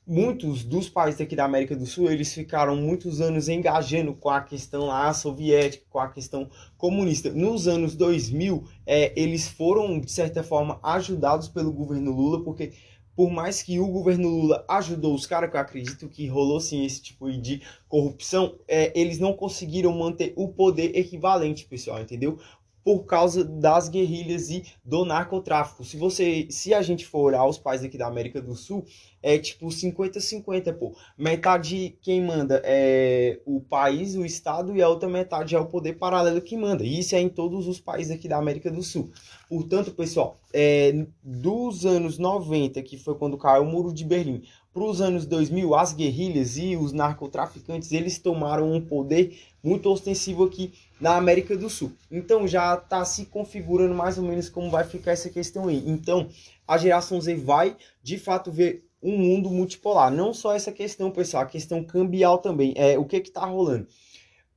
muitos 0.05 0.63
dos 0.63 0.89
países 0.89 1.21
aqui 1.21 1.35
da 1.35 1.45
América 1.45 1.75
do 1.75 1.85
Sul, 1.85 2.11
eles 2.11 2.33
ficaram 2.33 2.75
muitos 2.75 3.21
anos 3.21 3.47
engajando 3.47 4.13
com 4.13 4.29
a 4.29 4.41
questão 4.41 4.87
lá 4.87 5.13
soviética, 5.13 5.85
com 5.89 5.99
a 5.99 6.09
questão 6.09 6.49
comunista. 6.77 7.31
Nos 7.31 7.67
anos 7.67 7.95
2000, 7.95 8.63
é, 8.85 9.13
eles 9.19 9.47
foram, 9.47 9.99
de 9.99 10.11
certa 10.11 10.43
forma, 10.43 10.79
ajudados 10.83 11.47
pelo 11.47 11.71
governo 11.71 12.11
Lula, 12.11 12.43
porque 12.43 12.73
por 13.15 13.29
mais 13.29 13.61
que 13.61 13.79
o 13.79 13.87
governo 13.87 14.27
Lula 14.27 14.65
ajudou 14.67 15.13
os 15.13 15.25
caras, 15.25 15.49
que 15.49 15.55
eu 15.55 15.61
acredito 15.61 16.09
que 16.09 16.27
rolou 16.27 16.59
sim 16.59 16.83
esse 16.83 17.01
tipo 17.01 17.31
de 17.31 17.61
corrupção, 17.87 18.55
é, 18.67 18.91
eles 18.99 19.19
não 19.19 19.33
conseguiram 19.33 19.93
manter 19.93 20.33
o 20.35 20.47
poder 20.47 20.97
equivalente, 20.97 21.65
pessoal, 21.65 22.01
entendeu? 22.01 22.39
Por 22.83 23.05
causa 23.05 23.43
das 23.43 23.87
guerrilhas 23.87 24.49
e 24.49 24.63
do 24.83 25.05
narcotráfico. 25.05 25.83
Se 25.83 25.95
você, 25.95 26.47
se 26.49 26.73
a 26.73 26.81
gente 26.81 27.05
for 27.05 27.21
olhar 27.21 27.45
os 27.45 27.57
países 27.57 27.85
aqui 27.85 27.97
da 27.97 28.07
América 28.07 28.41
do 28.41 28.55
Sul, 28.55 28.85
é 29.21 29.37
tipo 29.37 29.67
50-50, 29.67 30.73
pô. 30.73 30.93
Metade 31.17 31.97
quem 32.01 32.21
manda 32.21 32.61
é 32.65 33.39
o 33.45 33.61
país, 33.61 34.15
o 34.15 34.25
estado 34.25 34.75
e 34.75 34.81
a 34.81 34.89
outra 34.89 35.07
metade 35.07 35.55
é 35.55 35.59
o 35.59 35.65
poder 35.65 35.93
paralelo 35.93 36.41
que 36.41 36.57
manda. 36.57 36.83
E 36.83 36.99
isso 36.99 37.15
é 37.15 37.21
em 37.21 37.29
todos 37.29 37.67
os 37.67 37.79
países 37.79 38.11
aqui 38.11 38.27
da 38.27 38.37
América 38.37 38.69
do 38.69 38.83
Sul. 38.83 39.09
Portanto, 39.47 39.91
pessoal, 39.91 40.37
é, 40.53 41.05
dos 41.23 41.85
anos 41.85 42.17
90, 42.17 42.81
que 42.81 42.97
foi 42.97 43.15
quando 43.15 43.37
caiu 43.37 43.63
o 43.63 43.65
Muro 43.65 43.93
de 43.93 44.03
Berlim, 44.03 44.43
para 44.73 44.83
os 44.83 44.99
anos 45.01 45.25
2000, 45.27 45.75
as 45.75 45.93
guerrilhas 45.93 46.57
e 46.57 46.75
os 46.75 46.91
narcotraficantes, 46.91 47.91
eles 47.91 48.17
tomaram 48.17 48.73
um 48.73 48.81
poder 48.81 49.37
muito 49.63 49.87
ostensivo 49.87 50.43
aqui 50.43 50.73
na 51.03 51.17
América 51.17 51.57
do 51.57 51.69
Sul. 51.69 51.91
Então 52.09 52.47
já 52.47 52.75
está 52.75 53.03
se 53.03 53.25
configurando 53.25 53.93
mais 53.93 54.17
ou 54.17 54.23
menos 54.23 54.47
como 54.47 54.69
vai 54.69 54.85
ficar 54.85 55.11
essa 55.11 55.29
questão 55.29 55.67
aí. 55.67 55.83
Então 55.85 56.29
a 56.65 56.77
geração 56.77 57.19
Z 57.19 57.35
vai 57.35 57.75
de 58.01 58.17
fato 58.17 58.49
ver 58.49 58.87
um 59.01 59.17
mundo 59.17 59.49
multipolar. 59.49 60.09
Não 60.09 60.33
só 60.33 60.55
essa 60.55 60.71
questão, 60.71 61.11
pessoal, 61.11 61.43
a 61.43 61.45
questão 61.45 61.83
cambial 61.83 62.37
também. 62.37 62.73
É 62.77 62.97
o 62.97 63.03
que 63.03 63.19
que 63.19 63.31
tá 63.31 63.45
rolando? 63.45 63.85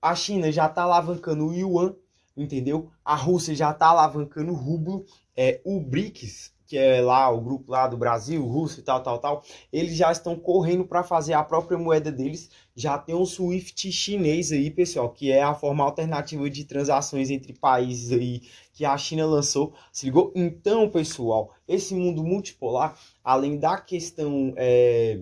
A 0.00 0.14
China 0.14 0.52
já 0.52 0.66
está 0.66 0.82
alavancando 0.82 1.48
o 1.48 1.52
yuan, 1.52 1.96
entendeu? 2.36 2.92
A 3.04 3.16
Rússia 3.16 3.52
já 3.52 3.72
está 3.72 3.88
alavancando 3.88 4.52
o 4.52 4.54
rublo. 4.54 5.04
É, 5.36 5.60
o 5.64 5.80
BRICS, 5.80 6.52
que 6.66 6.76
é 6.76 7.00
lá 7.00 7.30
o 7.30 7.40
grupo 7.40 7.70
lá 7.70 7.86
do 7.86 7.96
Brasil, 7.96 8.44
Rússia 8.44 8.80
e 8.80 8.82
tal, 8.82 9.02
tal, 9.02 9.18
tal, 9.18 9.44
eles 9.72 9.96
já 9.96 10.10
estão 10.10 10.36
correndo 10.36 10.84
para 10.84 11.02
fazer 11.02 11.34
a 11.34 11.44
própria 11.44 11.78
moeda 11.78 12.10
deles. 12.10 12.50
Já 12.74 12.98
tem 12.98 13.14
um 13.14 13.24
Swift 13.24 13.90
chinês 13.92 14.52
aí, 14.52 14.70
pessoal, 14.70 15.08
que 15.10 15.30
é 15.30 15.42
a 15.42 15.54
forma 15.54 15.84
alternativa 15.84 16.50
de 16.50 16.64
transações 16.64 17.30
entre 17.30 17.52
países 17.52 18.12
aí 18.12 18.42
que 18.72 18.84
a 18.84 18.96
China 18.98 19.24
lançou. 19.24 19.72
Se 19.92 20.06
ligou? 20.06 20.32
Então, 20.34 20.90
pessoal, 20.90 21.54
esse 21.66 21.94
mundo 21.94 22.22
multipolar, 22.24 22.98
além 23.22 23.58
da 23.58 23.78
questão 23.78 24.52
é, 24.56 25.20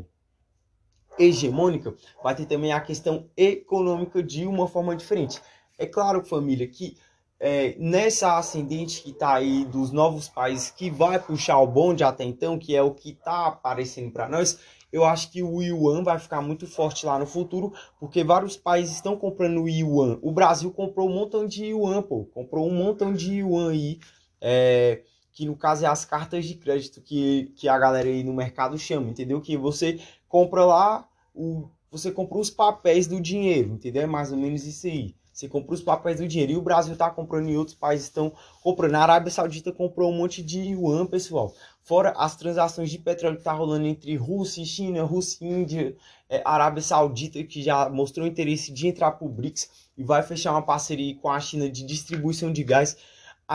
hegemônica, 1.19 1.95
vai 2.23 2.35
ter 2.35 2.47
também 2.47 2.73
a 2.73 2.81
questão 2.81 3.29
econômica 3.37 4.23
de 4.23 4.47
uma 4.47 4.67
forma 4.67 4.97
diferente. 4.97 5.41
É 5.77 5.87
claro, 5.87 6.25
família, 6.25 6.67
que 6.69 6.97
é, 7.41 7.75
nessa 7.79 8.39
ascendente 8.39 9.03
que 9.03 9.11
está 9.11 9.35
aí 9.35 9.65
dos 9.65 9.91
novos 9.91 10.29
países 10.29 10.71
que 10.71 10.91
vai 10.91 11.19
puxar 11.19 11.59
o 11.59 11.67
bonde 11.67 12.05
até 12.05 12.25
então, 12.25 12.59
que 12.59 12.75
é 12.75 12.83
o 12.83 12.95
que 12.95 13.11
está 13.11 13.47
aparecendo 13.47 14.11
para 14.11 14.29
nós, 14.29 14.59
eu 14.95 15.05
acho 15.05 15.31
que 15.33 15.43
o 15.43 15.61
yuan 15.61 16.05
vai 16.05 16.19
ficar 16.21 16.41
muito 16.41 16.69
forte 16.69 17.05
lá 17.05 17.19
no 17.19 17.27
futuro, 17.27 17.73
porque 17.99 18.23
vários 18.23 18.57
países 18.57 18.95
estão 18.95 19.17
comprando 19.17 19.61
o 19.63 19.69
yuan. 19.69 20.21
O 20.23 20.31
Brasil 20.31 20.71
comprou 20.71 21.11
um 21.11 21.13
montão 21.13 21.47
de 21.47 21.67
yuan, 21.67 22.01
pô, 22.01 22.25
comprou 22.27 22.69
um 22.69 22.73
montão 22.73 23.13
de 23.13 23.41
yuan 23.41 23.73
aí, 23.73 23.99
é, 24.41 25.03
que 25.33 25.47
no 25.47 25.57
caso 25.57 25.85
é 25.85 25.89
as 25.89 26.05
cartas 26.05 26.47
de 26.47 26.55
crédito 26.55 27.01
que, 27.01 27.53
que 27.57 27.69
a 27.69 27.77
galera 27.77 28.09
aí 28.09 28.23
no 28.23 28.33
mercado 28.33 28.79
chama, 28.79 29.11
entendeu? 29.11 29.41
Que 29.41 29.57
você 29.57 29.99
compra 30.29 30.65
lá, 30.65 31.09
o, 31.35 31.69
você 31.91 32.13
compra 32.13 32.39
os 32.39 32.51
papéis 32.51 33.09
do 33.09 33.21
dinheiro, 33.21 33.73
entendeu? 33.73 34.03
É 34.03 34.07
mais 34.07 34.31
ou 34.31 34.39
menos 34.39 34.65
isso 34.65 34.87
aí. 34.87 35.17
Você 35.35 35.49
compra 35.49 35.75
os 35.75 35.83
papéis 35.83 36.21
do 36.21 36.29
dinheiro. 36.29 36.53
E 36.53 36.57
o 36.57 36.63
Brasil 36.63 36.93
está 36.93 37.11
comprando 37.11 37.51
e 37.51 37.57
outros 37.57 37.77
países 37.77 38.07
estão 38.07 38.33
comprando. 38.63 38.95
A 38.95 39.03
Arábia 39.03 39.33
Saudita 39.33 39.73
comprou 39.73 40.13
um 40.13 40.17
monte 40.17 40.41
de 40.41 40.61
yuan, 40.61 41.05
pessoal. 41.07 41.53
Fora 41.83 42.15
as 42.17 42.37
transações 42.37 42.89
de 42.89 42.99
petróleo 42.99 43.37
que 43.37 43.43
tá 43.43 43.53
rolando 43.53 43.85
entre 43.85 44.15
Rússia 44.15 44.63
e 44.63 44.65
China, 44.67 45.03
Rússia 45.03 45.45
e 45.45 45.49
Índia, 45.51 45.97
é, 46.31 46.41
Arábia 46.45 46.83
Saudita, 46.83 47.43
que 47.43 47.63
já 47.63 47.91
mostrou 47.91 48.27
interesse 48.27 48.73
de 48.73 48.87
entrar 48.87 49.11
para 49.11 49.27
o 49.27 49.29
BRICS 49.29 49.69
e 49.99 50.05
vai 50.05 50.23
fechar 50.23 50.53
uma 50.53 50.63
parceria 50.63 51.17
com 51.17 51.29
a 51.29 51.41
China 51.41 51.69
de 51.69 51.85
distribuição 51.85 52.53
de 52.53 52.63
gás 52.63 52.97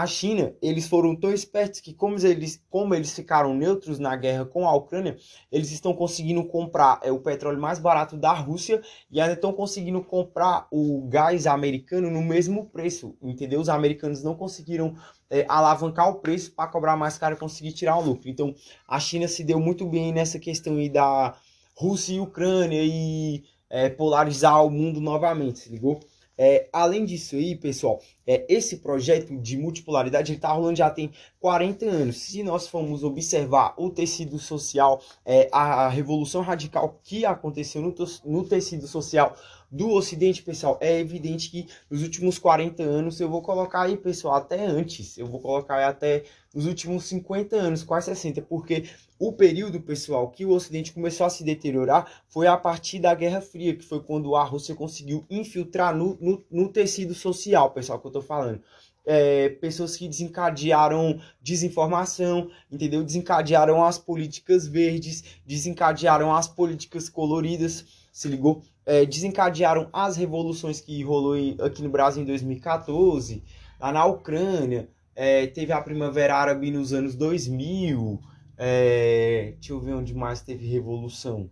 a 0.01 0.07
China, 0.07 0.53
eles 0.61 0.87
foram 0.87 1.13
tão 1.15 1.33
espertos 1.33 1.81
que, 1.81 1.93
como 1.93 2.17
eles, 2.25 2.63
como 2.69 2.95
eles 2.95 3.13
ficaram 3.13 3.53
neutros 3.53 3.99
na 3.99 4.15
guerra 4.15 4.45
com 4.45 4.67
a 4.67 4.73
Ucrânia, 4.73 5.17
eles 5.51 5.71
estão 5.71 5.93
conseguindo 5.93 6.43
comprar 6.45 6.99
é, 7.03 7.11
o 7.11 7.19
petróleo 7.19 7.59
mais 7.59 7.79
barato 7.79 8.15
da 8.15 8.31
Rússia 8.31 8.81
e 9.11 9.19
ainda 9.19 9.33
estão 9.33 9.51
conseguindo 9.51 10.01
comprar 10.01 10.67
o 10.71 11.05
gás 11.09 11.45
americano 11.45 12.09
no 12.09 12.21
mesmo 12.21 12.67
preço, 12.67 13.17
entendeu? 13.21 13.59
Os 13.59 13.67
americanos 13.67 14.23
não 14.23 14.35
conseguiram 14.35 14.95
é, 15.29 15.45
alavancar 15.49 16.09
o 16.09 16.15
preço 16.15 16.53
para 16.53 16.69
cobrar 16.69 16.95
mais 16.95 17.17
caro 17.17 17.35
e 17.35 17.39
conseguir 17.39 17.73
tirar 17.73 17.97
o 17.97 18.01
lucro. 18.01 18.29
Então, 18.29 18.55
a 18.87 18.99
China 18.99 19.27
se 19.27 19.43
deu 19.43 19.59
muito 19.59 19.85
bem 19.85 20.13
nessa 20.13 20.39
questão 20.39 20.77
aí 20.77 20.89
da 20.89 21.35
Rússia 21.75 22.13
e 22.13 22.19
Ucrânia 22.21 22.81
e 22.81 23.43
é, 23.69 23.89
polarizar 23.89 24.65
o 24.65 24.69
mundo 24.69 25.01
novamente, 25.01 25.69
ligou? 25.69 25.99
É, 26.41 26.69
além 26.71 27.03
disso 27.03 27.35
aí, 27.35 27.53
pessoal, 27.53 28.01
é, 28.25 28.45
esse 28.47 28.77
projeto 28.77 29.35
de 29.35 29.57
multipolaridade 29.57 30.31
está 30.31 30.53
rolando 30.53 30.77
já 30.77 30.89
tem 30.89 31.11
40 31.37 31.85
anos. 31.85 32.15
Se 32.15 32.41
nós 32.43 32.65
formos 32.65 33.03
observar 33.03 33.73
o 33.77 33.89
tecido 33.89 34.39
social, 34.39 35.01
é, 35.25 35.49
a 35.51 35.89
revolução 35.89 36.41
radical 36.41 36.97
que 37.03 37.25
aconteceu 37.25 37.81
no, 37.81 37.93
no 38.23 38.47
tecido 38.47 38.87
social 38.87 39.35
do 39.69 39.89
Ocidente, 39.89 40.41
pessoal, 40.41 40.77
é 40.79 40.97
evidente 40.97 41.51
que 41.51 41.67
nos 41.91 42.01
últimos 42.03 42.39
40 42.39 42.81
anos, 42.83 43.19
eu 43.19 43.29
vou 43.29 43.41
colocar 43.41 43.81
aí, 43.81 43.97
pessoal, 43.97 44.35
até 44.35 44.65
antes, 44.65 45.17
eu 45.17 45.27
vou 45.27 45.41
colocar 45.41 45.85
até 45.85 46.23
nos 46.53 46.65
últimos 46.65 47.05
50 47.05 47.55
anos, 47.55 47.83
quase 47.83 48.07
60, 48.07 48.41
porque 48.41 48.85
o 49.19 49.33
período, 49.33 49.79
pessoal, 49.81 50.29
que 50.29 50.45
o 50.45 50.51
Ocidente 50.51 50.93
começou 50.93 51.25
a 51.25 51.29
se 51.29 51.43
deteriorar 51.43 52.23
foi 52.27 52.47
a 52.47 52.57
partir 52.57 52.99
da 52.99 53.13
Guerra 53.13 53.41
Fria, 53.41 53.75
que 53.75 53.85
foi 53.85 54.01
quando 54.01 54.35
a 54.35 54.43
Rússia 54.43 54.73
conseguiu 54.73 55.25
infiltrar 55.29 55.95
no, 55.95 56.17
no, 56.19 56.43
no 56.49 56.69
tecido 56.69 57.13
social, 57.13 57.71
pessoal, 57.71 57.99
que 57.99 58.07
eu 58.07 58.11
tô 58.11 58.21
falando. 58.21 58.61
É, 59.05 59.49
pessoas 59.49 59.95
que 59.95 60.07
desencadearam 60.07 61.19
desinformação, 61.41 62.49
entendeu? 62.71 63.03
Desencadearam 63.03 63.83
as 63.83 63.97
políticas 63.97 64.67
verdes, 64.67 65.23
desencadearam 65.45 66.35
as 66.35 66.47
políticas 66.47 67.09
coloridas, 67.09 67.85
se 68.11 68.27
ligou? 68.27 68.61
É, 68.85 69.05
desencadearam 69.05 69.89
as 69.93 70.15
revoluções 70.15 70.81
que 70.81 71.01
rolou 71.03 71.35
aqui 71.63 71.81
no 71.81 71.89
Brasil 71.89 72.23
em 72.23 72.25
2014, 72.25 73.43
lá 73.79 73.91
na 73.91 74.05
Ucrânia, 74.05 74.89
é, 75.21 75.47
teve 75.47 75.73
a 75.73 75.81
Primavera 75.81 76.33
Árabe 76.33 76.71
nos 76.71 76.93
anos 76.93 77.13
2000, 77.13 78.21
é, 78.57 79.51
deixa 79.55 79.73
eu 79.73 79.81
ver 79.81 79.93
onde 79.93 80.15
mais 80.15 80.41
teve 80.41 80.65
revolução. 80.65 81.51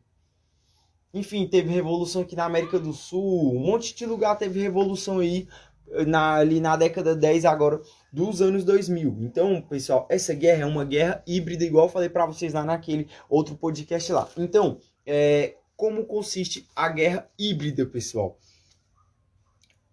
Enfim, 1.13 1.45
teve 1.45 1.69
revolução 1.69 2.21
aqui 2.21 2.33
na 2.33 2.45
América 2.45 2.79
do 2.79 2.93
Sul, 2.93 3.53
um 3.53 3.59
monte 3.59 3.93
de 3.93 4.05
lugar 4.05 4.37
teve 4.37 4.61
revolução 4.61 5.19
aí, 5.19 5.49
na, 6.07 6.35
ali 6.35 6.61
na 6.61 6.77
década 6.77 7.13
10 7.13 7.43
agora, 7.43 7.81
dos 8.09 8.41
anos 8.41 8.63
2000. 8.63 9.17
Então, 9.19 9.61
pessoal, 9.61 10.07
essa 10.09 10.33
guerra 10.33 10.61
é 10.61 10.65
uma 10.65 10.85
guerra 10.85 11.21
híbrida, 11.27 11.65
igual 11.65 11.87
eu 11.87 11.91
falei 11.91 12.07
para 12.07 12.25
vocês 12.25 12.53
lá 12.53 12.63
naquele 12.63 13.09
outro 13.29 13.57
podcast 13.57 14.13
lá. 14.13 14.29
Então, 14.37 14.79
é, 15.05 15.55
como 15.75 16.05
consiste 16.05 16.65
a 16.73 16.87
guerra 16.87 17.29
híbrida, 17.37 17.85
pessoal? 17.85 18.39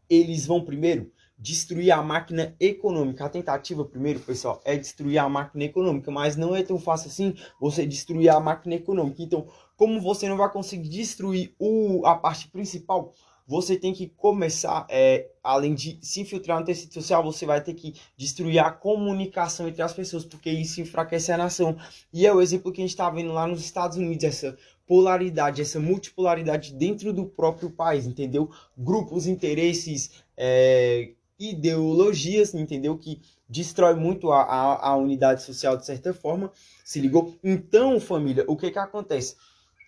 Eles 0.08 0.46
vão 0.46 0.64
primeiro 0.64 1.10
destruir 1.38 1.90
a 1.90 2.02
máquina 2.02 2.54
econômica. 2.58 3.24
A 3.24 3.28
tentativa, 3.28 3.84
primeiro, 3.84 4.20
pessoal, 4.20 4.60
é 4.64 4.76
destruir 4.76 5.18
a 5.18 5.28
máquina 5.28 5.64
econômica, 5.64 6.10
mas 6.10 6.36
não 6.36 6.54
é 6.54 6.62
tão 6.62 6.78
fácil 6.78 7.08
assim 7.08 7.34
você 7.60 7.86
destruir 7.86 8.28
a 8.28 8.40
máquina 8.40 8.76
econômica. 8.76 9.22
Então, 9.22 9.46
como 9.76 10.00
você 10.00 10.28
não 10.28 10.36
vai 10.36 10.50
conseguir 10.50 10.88
destruir 10.88 11.54
o, 11.58 12.06
a 12.06 12.14
parte 12.14 12.48
principal, 12.48 13.12
você 13.46 13.76
tem 13.76 13.92
que 13.92 14.08
começar, 14.08 14.86
é, 14.88 15.28
além 15.42 15.74
de 15.74 15.98
se 16.00 16.20
infiltrar 16.20 16.58
no 16.58 16.64
tecido 16.64 16.94
social, 16.94 17.22
você 17.22 17.44
vai 17.44 17.60
ter 17.62 17.74
que 17.74 17.94
destruir 18.16 18.58
a 18.58 18.70
comunicação 18.70 19.68
entre 19.68 19.82
as 19.82 19.92
pessoas, 19.92 20.24
porque 20.24 20.50
isso 20.50 20.80
enfraquece 20.80 21.30
a 21.30 21.36
nação. 21.36 21.76
E 22.12 22.26
é 22.26 22.32
o 22.32 22.40
exemplo 22.40 22.72
que 22.72 22.80
a 22.80 22.84
gente 22.84 22.90
está 22.90 23.10
vendo 23.10 23.32
lá 23.32 23.46
nos 23.46 23.60
Estados 23.60 23.98
Unidos, 23.98 24.24
essa 24.24 24.56
polaridade, 24.86 25.60
essa 25.60 25.78
multipolaridade 25.78 26.72
dentro 26.72 27.12
do 27.12 27.26
próprio 27.26 27.70
país, 27.70 28.06
entendeu? 28.06 28.50
Grupos, 28.76 29.26
interesses, 29.26 30.10
é, 30.36 31.12
ideologias, 31.38 32.54
entendeu? 32.54 32.96
Que 32.96 33.20
destrói 33.48 33.94
muito 33.94 34.32
a, 34.32 34.42
a, 34.42 34.88
a, 34.88 34.96
unidade 34.96 35.42
social 35.42 35.76
de 35.76 35.84
certa 35.84 36.14
forma, 36.14 36.50
se 36.84 37.00
ligou? 37.00 37.36
Então, 37.42 38.00
família, 38.00 38.44
o 38.48 38.56
que 38.56 38.70
que 38.70 38.78
acontece? 38.78 39.36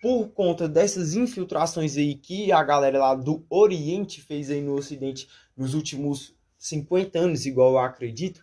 Por 0.01 0.29
conta 0.29 0.67
dessas 0.67 1.15
infiltrações 1.15 1.97
aí 1.97 2.15
que 2.15 2.51
a 2.51 2.63
galera 2.63 2.99
lá 2.99 3.15
do 3.15 3.45
Oriente 3.49 4.21
fez 4.21 4.51
aí 4.51 4.61
no 4.61 4.75
Ocidente 4.75 5.27
nos 5.55 5.73
últimos 5.73 6.35
50 6.57 7.19
anos, 7.19 7.45
igual 7.45 7.71
eu 7.71 7.79
acredito, 7.79 8.41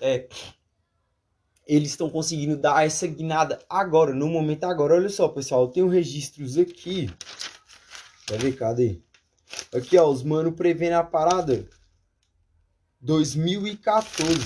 é, 0.00 0.28
eles 1.66 1.90
estão 1.90 2.10
conseguindo 2.10 2.56
dar 2.56 2.84
essa 2.84 3.06
guinada 3.06 3.58
agora, 3.68 4.14
no 4.14 4.28
momento 4.28 4.64
agora. 4.64 4.94
Olha 4.94 5.08
só, 5.08 5.28
pessoal, 5.28 5.62
eu 5.62 5.68
tenho 5.68 5.88
registros 5.88 6.58
aqui. 6.58 7.10
Cadê, 8.26 8.52
cadê? 8.52 9.00
Aqui, 9.74 9.96
ó, 9.98 10.08
os 10.08 10.22
mano 10.22 10.52
prevendo 10.52 10.94
a 10.94 11.04
parada 11.04 11.66
2014. 13.02 14.40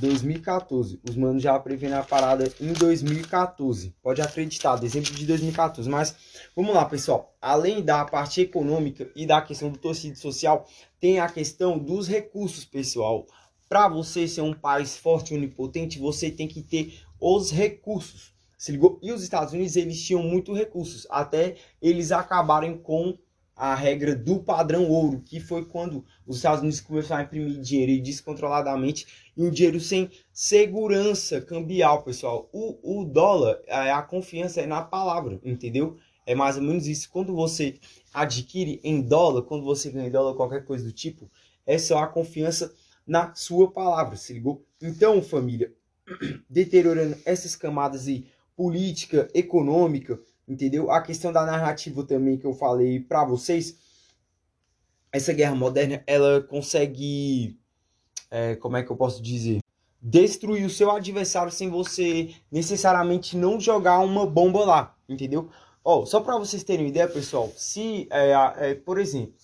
2014. 0.00 0.98
Os 1.06 1.14
manos 1.14 1.42
já 1.42 1.58
prevendo 1.58 1.92
a 1.92 2.02
parada 2.02 2.50
em 2.58 2.72
2014. 2.72 3.94
Pode 4.02 4.22
acreditar, 4.22 4.76
dezembro 4.76 5.12
de 5.12 5.26
2014. 5.26 5.86
Mas 5.90 6.16
vamos 6.56 6.74
lá, 6.74 6.86
pessoal. 6.86 7.36
Além 7.42 7.82
da 7.82 8.02
parte 8.06 8.40
econômica 8.40 9.10
e 9.14 9.26
da 9.26 9.42
questão 9.42 9.70
do 9.70 9.78
tecido 9.78 10.16
social, 10.16 10.66
tem 10.98 11.20
a 11.20 11.28
questão 11.28 11.78
dos 11.78 12.08
recursos, 12.08 12.64
pessoal. 12.64 13.26
Para 13.68 13.86
você 13.86 14.26
ser 14.26 14.40
um 14.40 14.54
país 14.54 14.96
forte 14.96 15.34
e 15.34 15.36
onipotente, 15.36 15.98
você 15.98 16.30
tem 16.30 16.48
que 16.48 16.62
ter 16.62 17.02
os 17.20 17.50
recursos. 17.50 18.32
Se 18.56 18.72
ligou? 18.72 18.98
E 19.02 19.12
os 19.12 19.22
Estados 19.22 19.52
Unidos, 19.52 19.76
eles 19.76 20.00
tinham 20.02 20.22
muitos 20.22 20.56
recursos, 20.56 21.06
até 21.10 21.56
eles 21.82 22.10
acabarem 22.12 22.78
com 22.78 23.18
a 23.56 23.74
regra 23.74 24.14
do 24.16 24.40
padrão 24.40 24.88
ouro, 24.88 25.22
que 25.24 25.38
foi 25.38 25.64
quando 25.64 26.04
os 26.26 26.36
Estados 26.36 26.60
Unidos 26.60 26.80
começaram 26.80 27.22
a 27.22 27.24
imprimir 27.24 27.60
dinheiro 27.60 28.02
descontroladamente 28.02 29.06
e 29.36 29.42
um 29.42 29.50
dinheiro 29.50 29.80
sem 29.80 30.10
segurança 30.32 31.40
cambial, 31.40 32.02
pessoal. 32.02 32.48
O, 32.52 33.00
o 33.00 33.04
dólar, 33.04 33.60
a, 33.68 33.98
a 33.98 34.02
confiança 34.02 34.60
é 34.60 34.66
na 34.66 34.82
palavra, 34.82 35.40
entendeu? 35.44 35.96
É 36.26 36.34
mais 36.34 36.56
ou 36.56 36.62
menos 36.62 36.86
isso. 36.86 37.08
Quando 37.10 37.34
você 37.34 37.78
adquire 38.12 38.80
em 38.82 39.00
dólar, 39.00 39.42
quando 39.42 39.64
você 39.64 39.90
ganha 39.90 40.08
em 40.08 40.10
dólar, 40.10 40.34
qualquer 40.34 40.64
coisa 40.64 40.84
do 40.84 40.92
tipo, 40.92 41.30
é 41.66 41.78
só 41.78 41.98
a 41.98 42.06
confiança 42.06 42.74
na 43.06 43.34
sua 43.34 43.70
palavra, 43.70 44.16
se 44.16 44.32
ligou? 44.32 44.64
Então, 44.82 45.22
família, 45.22 45.72
deteriorando 46.48 47.16
essas 47.24 47.54
camadas 47.54 48.08
aí, 48.08 48.26
política, 48.56 49.28
econômica, 49.34 50.18
entendeu? 50.48 50.90
A 50.90 51.00
questão 51.00 51.32
da 51.32 51.44
narrativa 51.44 52.04
também 52.04 52.38
que 52.38 52.46
eu 52.46 52.54
falei 52.54 53.00
para 53.00 53.24
vocês, 53.24 53.78
essa 55.12 55.32
guerra 55.32 55.54
moderna, 55.54 56.02
ela 56.06 56.42
consegue, 56.42 57.58
é, 58.30 58.56
como 58.56 58.76
é 58.76 58.82
que 58.82 58.90
eu 58.90 58.96
posso 58.96 59.22
dizer? 59.22 59.60
destruir 60.06 60.66
o 60.66 60.70
seu 60.70 60.90
adversário 60.90 61.50
sem 61.50 61.70
você 61.70 62.34
necessariamente 62.52 63.38
não 63.38 63.58
jogar 63.58 64.00
uma 64.00 64.26
bomba 64.26 64.62
lá, 64.62 64.94
entendeu? 65.08 65.48
Oh, 65.82 66.04
só 66.04 66.20
para 66.20 66.36
vocês 66.36 66.62
terem 66.62 66.84
uma 66.84 66.90
ideia, 66.90 67.08
pessoal, 67.08 67.50
se, 67.56 68.06
é, 68.10 68.32
é, 68.58 68.74
por 68.74 68.98
exemplo, 68.98 69.34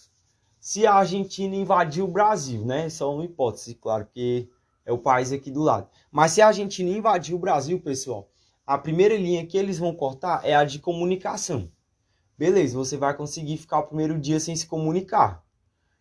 se 0.61 0.87
a 0.87 0.93
Argentina 0.93 1.57
invadir 1.57 2.05
o 2.05 2.09
Brasil, 2.09 2.65
né? 2.67 2.91
Só 2.91 3.15
uma 3.15 3.25
hipótese, 3.25 3.75
claro, 3.75 4.05
porque 4.05 4.51
é 4.85 4.93
o 4.93 4.99
país 4.99 5.33
aqui 5.33 5.51
do 5.51 5.63
lado. 5.63 5.89
Mas 6.13 6.33
se 6.33 6.43
a 6.43 6.49
Argentina 6.49 6.91
invadir 6.91 7.35
o 7.35 7.39
Brasil, 7.39 7.81
pessoal, 7.81 8.30
a 8.71 8.79
primeira 8.79 9.17
linha 9.17 9.45
que 9.45 9.59
eles 9.59 9.79
vão 9.79 9.93
cortar 9.93 10.45
é 10.45 10.55
a 10.55 10.63
de 10.63 10.79
comunicação. 10.79 11.69
Beleza, 12.39 12.79
você 12.79 12.97
vai 12.97 13.17
conseguir 13.17 13.57
ficar 13.57 13.81
o 13.81 13.87
primeiro 13.89 14.17
dia 14.17 14.39
sem 14.39 14.55
se 14.55 14.65
comunicar. 14.65 15.45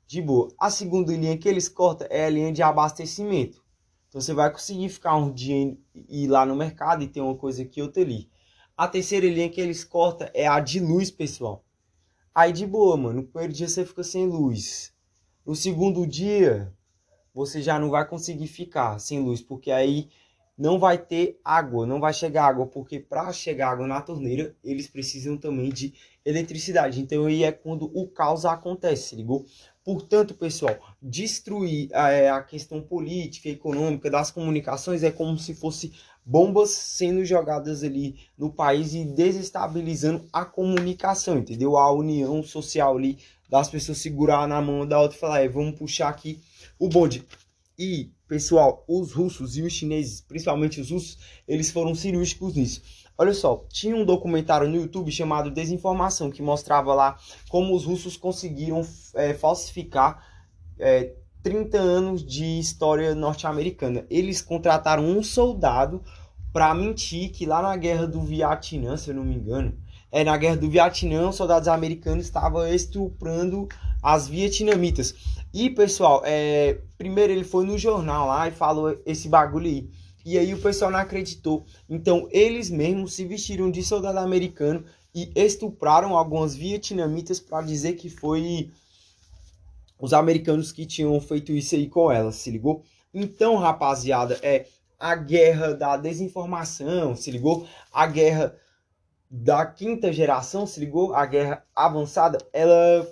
De 0.05 0.21
boa. 0.21 0.49
A 0.55 0.69
segunda 0.69 1.11
linha 1.11 1.35
que 1.35 1.49
eles 1.49 1.67
cortam 1.67 2.05
é 2.11 2.25
a 2.25 2.29
linha 2.29 2.53
de 2.53 2.61
abastecimento. 2.61 3.59
Então 4.07 4.21
você 4.21 4.35
vai 4.35 4.51
conseguir 4.51 4.87
ficar 4.89 5.15
um 5.15 5.33
dia 5.33 5.75
e 5.95 6.25
ir 6.25 6.27
lá 6.27 6.45
no 6.45 6.55
mercado 6.55 7.03
e 7.03 7.07
ter 7.07 7.21
uma 7.21 7.33
coisa 7.33 7.63
aqui 7.63 7.81
outra 7.81 8.03
ali. 8.03 8.29
A 8.77 8.87
terceira 8.87 9.25
linha 9.25 9.49
que 9.49 9.59
eles 9.59 9.83
cortam 9.83 10.29
é 10.31 10.45
a 10.47 10.59
de 10.59 10.79
luz, 10.79 11.09
pessoal. 11.09 11.65
Aí 12.35 12.53
de 12.53 12.67
boa, 12.67 12.95
mano. 12.95 13.21
No 13.21 13.27
primeiro 13.27 13.51
dia 13.51 13.67
você 13.67 13.83
fica 13.83 14.03
sem 14.03 14.27
luz. 14.27 14.93
No 15.43 15.55
segundo 15.55 16.05
dia, 16.05 16.71
você 17.33 17.63
já 17.63 17.79
não 17.79 17.89
vai 17.89 18.07
conseguir 18.07 18.45
ficar 18.45 18.99
sem 18.99 19.19
luz, 19.19 19.41
porque 19.41 19.71
aí 19.71 20.07
não 20.59 20.77
vai 20.77 20.97
ter 20.97 21.39
água, 21.43 21.87
não 21.87 22.01
vai 22.01 22.13
chegar 22.13 22.45
água, 22.45 22.67
porque 22.67 22.99
para 22.99 23.31
chegar 23.31 23.69
água 23.71 23.87
na 23.87 24.01
torneira, 24.01 24.53
eles 24.61 24.87
precisam 24.87 25.37
também 25.37 25.69
de 25.69 25.93
eletricidade. 26.25 26.99
Então 26.99 27.27
aí 27.27 27.45
é 27.45 27.51
quando 27.53 27.89
o 27.97 28.05
caos 28.09 28.43
acontece, 28.43 29.15
ligou? 29.15 29.45
Portanto, 29.85 30.33
pessoal, 30.33 30.75
destruir 31.01 31.87
é, 31.93 32.29
a 32.29 32.43
questão 32.43 32.81
política, 32.81 33.47
econômica 33.47 34.11
das 34.11 34.31
comunicações 34.31 35.01
é 35.01 35.09
como 35.09 35.39
se 35.39 35.55
fosse 35.55 35.93
bombas 36.25 36.71
sendo 36.71 37.23
jogadas 37.23 37.81
ali 37.81 38.17
no 38.37 38.51
país 38.51 38.93
e 38.93 39.05
desestabilizando 39.05 40.27
a 40.31 40.43
comunicação, 40.43 41.37
entendeu? 41.37 41.77
A 41.77 41.89
união 41.93 42.43
social 42.43 42.97
ali 42.97 43.17
das 43.49 43.69
pessoas 43.69 43.99
segurar 43.99 44.45
na 44.45 44.61
mão 44.61 44.85
da 44.85 44.99
outra 44.99 45.15
e 45.15 45.19
falar, 45.19 45.41
é, 45.41 45.47
vamos 45.47 45.79
puxar 45.79 46.09
aqui 46.09 46.39
o 46.77 46.89
bonde. 46.89 47.25
E, 47.79 48.11
pessoal, 48.27 48.83
os 48.89 49.13
russos 49.13 49.55
e 49.55 49.61
os 49.61 49.71
chineses, 49.71 50.19
principalmente 50.19 50.81
os 50.81 50.91
russos, 50.91 51.17
eles 51.47 51.71
foram 51.71 51.95
cirúrgicos 51.95 52.53
nisso. 52.53 52.81
Olha 53.17 53.33
só, 53.33 53.65
tinha 53.69 53.95
um 53.95 54.03
documentário 54.03 54.67
no 54.67 54.75
YouTube 54.75 55.09
chamado 55.09 55.49
Desinformação, 55.49 56.29
que 56.29 56.41
mostrava 56.41 56.93
lá 56.93 57.17
como 57.47 57.73
os 57.73 57.85
russos 57.85 58.17
conseguiram 58.17 58.85
é, 59.15 59.33
falsificar 59.33 60.21
é, 60.77 61.13
30 61.41 61.77
anos 61.77 62.25
de 62.25 62.59
história 62.59 63.15
norte-americana. 63.15 64.05
Eles 64.09 64.41
contrataram 64.41 65.05
um 65.05 65.23
soldado 65.23 66.03
para 66.51 66.73
mentir 66.73 67.31
que 67.31 67.45
lá 67.45 67.61
na 67.61 67.77
guerra 67.77 68.05
do 68.05 68.21
Vietnã, 68.21 68.97
se 68.97 69.09
eu 69.09 69.15
não 69.15 69.23
me 69.23 69.35
engano, 69.35 69.77
é 70.11 70.23
na 70.23 70.35
guerra 70.35 70.57
do 70.57 70.69
Vietnã, 70.69 71.29
os 71.29 71.35
soldados 71.35 71.67
americanos 71.67 72.25
estavam 72.25 72.67
estuprando 72.67 73.69
as 74.01 74.27
vietnamitas. 74.27 75.13
E 75.53 75.69
pessoal, 75.69 76.21
é, 76.25 76.79
primeiro 76.97 77.33
ele 77.33 77.43
foi 77.43 77.65
no 77.65 77.77
jornal 77.77 78.27
lá 78.27 78.47
e 78.47 78.51
falou 78.51 78.99
esse 79.05 79.27
bagulho 79.27 79.67
aí. 79.67 79.89
E 80.25 80.37
aí 80.37 80.53
o 80.53 80.61
pessoal 80.61 80.91
não 80.91 80.99
acreditou. 80.99 81.65
Então 81.89 82.27
eles 82.31 82.69
mesmos 82.69 83.13
se 83.13 83.25
vestiram 83.25 83.71
de 83.71 83.83
soldado 83.83 84.19
americano 84.19 84.85
e 85.13 85.31
estupraram 85.35 86.15
algumas 86.15 86.55
vietnamitas 86.55 87.39
para 87.39 87.65
dizer 87.65 87.93
que 87.93 88.09
foi 88.09 88.71
os 89.99 90.13
americanos 90.13 90.71
que 90.71 90.85
tinham 90.85 91.19
feito 91.19 91.51
isso 91.51 91.75
aí 91.75 91.87
com 91.87 92.11
elas, 92.11 92.35
se 92.35 92.49
ligou? 92.51 92.83
Então, 93.13 93.57
rapaziada, 93.57 94.39
é 94.41 94.67
a 94.99 95.15
guerra 95.15 95.73
da 95.73 95.97
desinformação, 95.97 97.15
se 97.15 97.31
ligou? 97.31 97.67
A 97.91 98.05
guerra 98.05 98.55
da 99.29 99.65
quinta 99.65 100.11
geração, 100.13 100.65
se 100.65 100.79
ligou? 100.79 101.13
A 101.13 101.25
guerra 101.25 101.65
avançada, 101.75 102.37
ela 102.53 103.07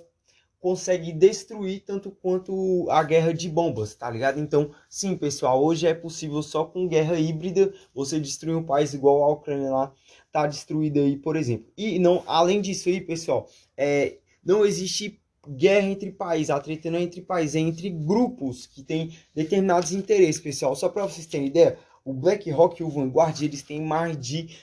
consegue 0.59 1.11
destruir 1.11 1.83
tanto 1.85 2.11
quanto 2.11 2.87
a 2.89 3.03
guerra 3.03 3.33
de 3.33 3.47
bombas, 3.47 3.93
tá 3.95 4.09
ligado? 4.09 4.39
Então, 4.39 4.71
sim, 4.89 5.15
pessoal, 5.15 5.63
hoje 5.63 5.87
é 5.87 5.93
possível 5.93 6.41
só 6.41 6.65
com 6.65 6.87
guerra 6.87 7.19
híbrida 7.19 7.73
você 7.93 8.19
destruir 8.19 8.55
um 8.55 8.63
país 8.63 8.93
igual 8.93 9.23
a 9.23 9.31
Ucrânia 9.31 9.69
lá 9.69 9.93
tá 10.31 10.45
destruída 10.45 10.99
aí, 10.99 11.17
por 11.17 11.35
exemplo. 11.35 11.71
E 11.77 11.99
não, 11.99 12.23
além 12.27 12.61
disso 12.61 12.89
aí, 12.89 13.01
pessoal, 13.01 13.49
é, 13.75 14.17
não 14.43 14.65
existe 14.65 15.19
guerra 15.47 15.87
entre 15.87 16.11
países, 16.11 16.49
a 16.49 16.59
treta 16.59 16.91
não 16.91 16.99
é 16.99 17.03
entre 17.03 17.21
países, 17.21 17.55
é 17.55 17.59
entre 17.59 17.89
grupos 17.89 18.67
que 18.67 18.83
têm 18.83 19.15
determinados 19.33 19.91
interesses, 19.91 20.41
pessoal. 20.41 20.75
Só 20.75 20.89
para 20.89 21.03
vocês 21.07 21.25
terem 21.25 21.47
ideia, 21.47 21.77
o 22.03 22.13
BlackRock 22.13 22.81
e 22.81 22.83
o 22.83 22.89
Vanguard, 22.89 23.41
eles 23.41 23.61
têm 23.61 23.81
mais 23.81 24.19
de 24.19 24.57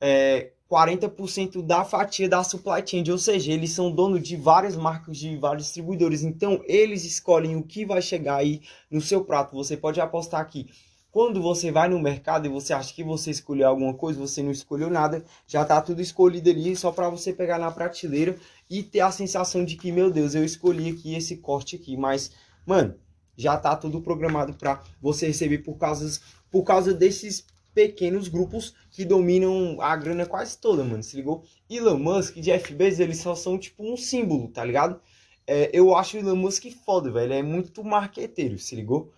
é, 0.00 0.52
40% 0.70 1.62
da 1.62 1.84
fatia 1.84 2.28
da 2.28 2.44
supply 2.44 2.82
chain, 2.86 3.04
ou 3.10 3.18
seja, 3.18 3.50
eles 3.50 3.72
são 3.72 3.90
donos 3.90 4.22
de 4.22 4.36
várias 4.36 4.76
marcas, 4.76 5.16
de 5.16 5.36
vários 5.36 5.64
distribuidores. 5.64 6.22
Então, 6.22 6.62
eles 6.64 7.04
escolhem 7.04 7.56
o 7.56 7.62
que 7.64 7.84
vai 7.84 8.00
chegar 8.00 8.36
aí 8.36 8.62
no 8.88 9.00
seu 9.00 9.24
prato. 9.24 9.56
Você 9.56 9.76
pode 9.76 10.00
apostar 10.00 10.40
aqui. 10.40 10.68
Quando 11.10 11.42
você 11.42 11.72
vai 11.72 11.88
no 11.88 11.98
mercado 11.98 12.46
e 12.46 12.48
você 12.48 12.72
acha 12.72 12.94
que 12.94 13.02
você 13.02 13.32
escolheu 13.32 13.66
alguma 13.66 13.92
coisa, 13.92 14.20
você 14.20 14.44
não 14.44 14.52
escolheu 14.52 14.88
nada, 14.88 15.24
já 15.44 15.64
tá 15.64 15.80
tudo 15.80 16.00
escolhido 16.00 16.48
ali 16.48 16.76
só 16.76 16.92
para 16.92 17.08
você 17.08 17.32
pegar 17.32 17.58
na 17.58 17.72
prateleira 17.72 18.36
e 18.70 18.80
ter 18.80 19.00
a 19.00 19.10
sensação 19.10 19.64
de 19.64 19.74
que, 19.74 19.90
meu 19.90 20.08
Deus, 20.08 20.36
eu 20.36 20.44
escolhi 20.44 20.90
aqui 20.90 21.16
esse 21.16 21.38
corte 21.38 21.74
aqui, 21.74 21.96
mas, 21.96 22.30
mano, 22.64 22.94
já 23.36 23.56
tá 23.56 23.74
tudo 23.74 24.00
programado 24.00 24.54
para 24.54 24.80
você 25.02 25.26
receber 25.26 25.58
por 25.58 25.76
causa, 25.76 26.20
por 26.48 26.62
causa 26.62 26.94
desses 26.94 27.44
pequenos 27.74 28.28
grupos 28.28 28.74
que 28.90 29.04
dominam 29.04 29.80
a 29.80 29.96
grana 29.96 30.26
quase 30.26 30.58
toda, 30.58 30.84
mano. 30.84 31.02
Se 31.02 31.16
ligou? 31.16 31.44
Elon 31.68 31.98
Musk 31.98 32.36
e 32.36 32.40
Jeff 32.40 32.72
Bezos, 32.74 33.00
eles 33.00 33.18
só 33.18 33.34
são 33.34 33.58
tipo 33.58 33.82
um 33.82 33.96
símbolo, 33.96 34.48
tá 34.48 34.64
ligado? 34.64 35.00
É, 35.46 35.70
eu 35.72 35.96
acho 35.96 36.16
o 36.16 36.20
Elon 36.20 36.36
Musk 36.36 36.66
foda, 36.84 37.10
velho. 37.10 37.32
Ele 37.32 37.40
é 37.40 37.42
muito 37.42 37.82
marqueteiro, 37.84 38.58
se 38.58 38.74
ligou? 38.74 39.12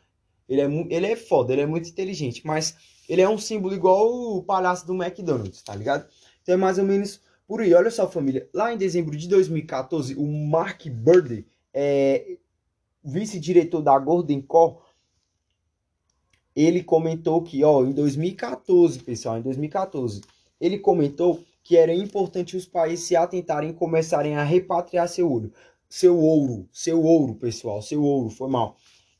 Ele 0.48 0.60
é, 0.60 0.66
ele 0.90 1.06
é 1.06 1.16
foda, 1.16 1.52
ele 1.52 1.62
é 1.62 1.66
muito 1.66 1.88
inteligente, 1.88 2.42
mas 2.44 2.76
ele 3.08 3.22
é 3.22 3.28
um 3.28 3.38
símbolo 3.38 3.74
igual 3.74 4.10
o 4.10 4.42
palhaço 4.42 4.86
do 4.86 4.94
McDonald's, 4.94 5.62
tá 5.62 5.74
ligado? 5.74 6.06
Então 6.42 6.54
é 6.54 6.58
mais 6.58 6.78
ou 6.78 6.84
menos 6.84 7.20
por 7.46 7.60
aí. 7.60 7.72
Olha 7.74 7.90
só, 7.90 8.08
família. 8.08 8.48
Lá 8.52 8.72
em 8.72 8.76
dezembro 8.76 9.16
de 9.16 9.28
2014, 9.28 10.14
o 10.14 10.26
Mark 10.26 10.86
Burley, 10.88 11.46
é, 11.72 12.36
vice-diretor 13.04 13.82
da 13.82 13.98
Golden 13.98 14.40
Core, 14.42 14.76
ele 16.54 16.82
comentou 16.82 17.42
que, 17.42 17.64
ó, 17.64 17.84
em 17.84 17.92
2014, 17.92 19.00
pessoal, 19.00 19.38
em 19.38 19.42
2014, 19.42 20.20
ele 20.60 20.78
comentou 20.78 21.42
que 21.62 21.76
era 21.76 21.94
importante 21.94 22.56
os 22.56 22.66
países 22.66 23.06
se 23.06 23.16
atentarem 23.16 23.70
e 23.70 23.74
começarem 23.74 24.36
a 24.36 24.42
repatriar 24.42 25.08
seu 25.08 25.30
ouro. 25.30 25.52
Seu 25.88 26.18
ouro, 26.18 26.68
seu 26.72 27.02
ouro, 27.02 27.34
pessoal, 27.34 27.82
seu 27.82 28.02
ouro, 28.02 28.30
foi 28.30 28.48
mal. 28.48 28.76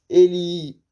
Ele 0.09 0.83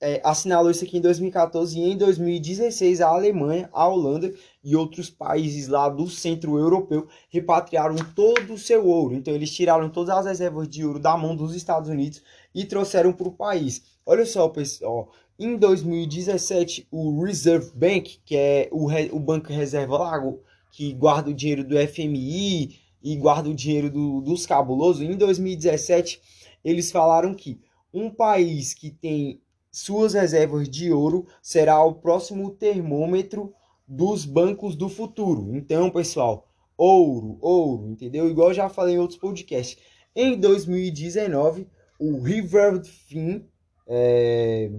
é, 0.00 0.20
assinalou 0.24 0.70
isso 0.70 0.82
aqui 0.82 0.96
em 0.96 1.00
2014 1.00 1.78
e 1.78 1.92
em 1.92 1.96
2016 1.96 3.00
a 3.02 3.08
Alemanha, 3.08 3.68
a 3.72 3.86
Holanda 3.86 4.32
e 4.64 4.74
outros 4.74 5.10
países 5.10 5.68
lá 5.68 5.88
do 5.88 6.08
centro 6.08 6.58
europeu 6.58 7.06
repatriaram 7.28 7.96
todo 8.14 8.54
o 8.54 8.58
seu 8.58 8.86
ouro. 8.86 9.14
Então 9.14 9.34
eles 9.34 9.50
tiraram 9.50 9.90
todas 9.90 10.16
as 10.16 10.26
reservas 10.26 10.68
de 10.68 10.84
ouro 10.84 10.98
da 10.98 11.16
mão 11.16 11.36
dos 11.36 11.54
Estados 11.54 11.90
Unidos 11.90 12.22
e 12.54 12.64
trouxeram 12.64 13.12
para 13.12 13.28
o 13.28 13.32
país. 13.32 13.82
Olha 14.06 14.24
só, 14.24 14.48
pessoal, 14.48 15.12
em 15.40 15.56
2017, 15.56 16.86
o 16.90 17.24
Reserve 17.24 17.72
Bank, 17.74 18.20
que 18.26 18.36
é 18.36 18.68
o, 18.70 18.88
o 19.10 19.18
Banco 19.18 19.50
Reserva 19.50 19.96
Lago, 19.96 20.40
que 20.70 20.92
guarda 20.92 21.30
o 21.30 21.34
dinheiro 21.34 21.64
do 21.64 21.76
FMI 21.78 22.78
e 23.02 23.16
guarda 23.16 23.48
o 23.48 23.54
dinheiro 23.54 23.90
do, 23.90 24.20
dos 24.20 24.44
cabulosos, 24.44 25.00
em 25.00 25.16
2017 25.16 26.20
eles 26.62 26.92
falaram 26.92 27.34
que 27.34 27.58
um 27.92 28.10
país 28.10 28.74
que 28.74 28.90
tem 28.90 29.40
suas 29.72 30.12
reservas 30.12 30.68
de 30.68 30.92
ouro 30.92 31.26
será 31.40 31.82
o 31.82 31.94
próximo 31.94 32.50
termômetro 32.50 33.54
dos 33.88 34.26
bancos 34.26 34.76
do 34.76 34.90
futuro. 34.90 35.56
Então, 35.56 35.90
pessoal, 35.90 36.46
ouro, 36.76 37.38
ouro, 37.40 37.88
entendeu? 37.88 38.28
Igual 38.28 38.52
já 38.52 38.68
falei 38.68 38.96
em 38.96 38.98
outros 38.98 39.18
podcasts. 39.18 39.78
Em 40.14 40.38
2019, 40.38 41.66
o 41.98 42.20
River 42.20 42.84
Fin, 42.84 43.44
é, 43.86 44.70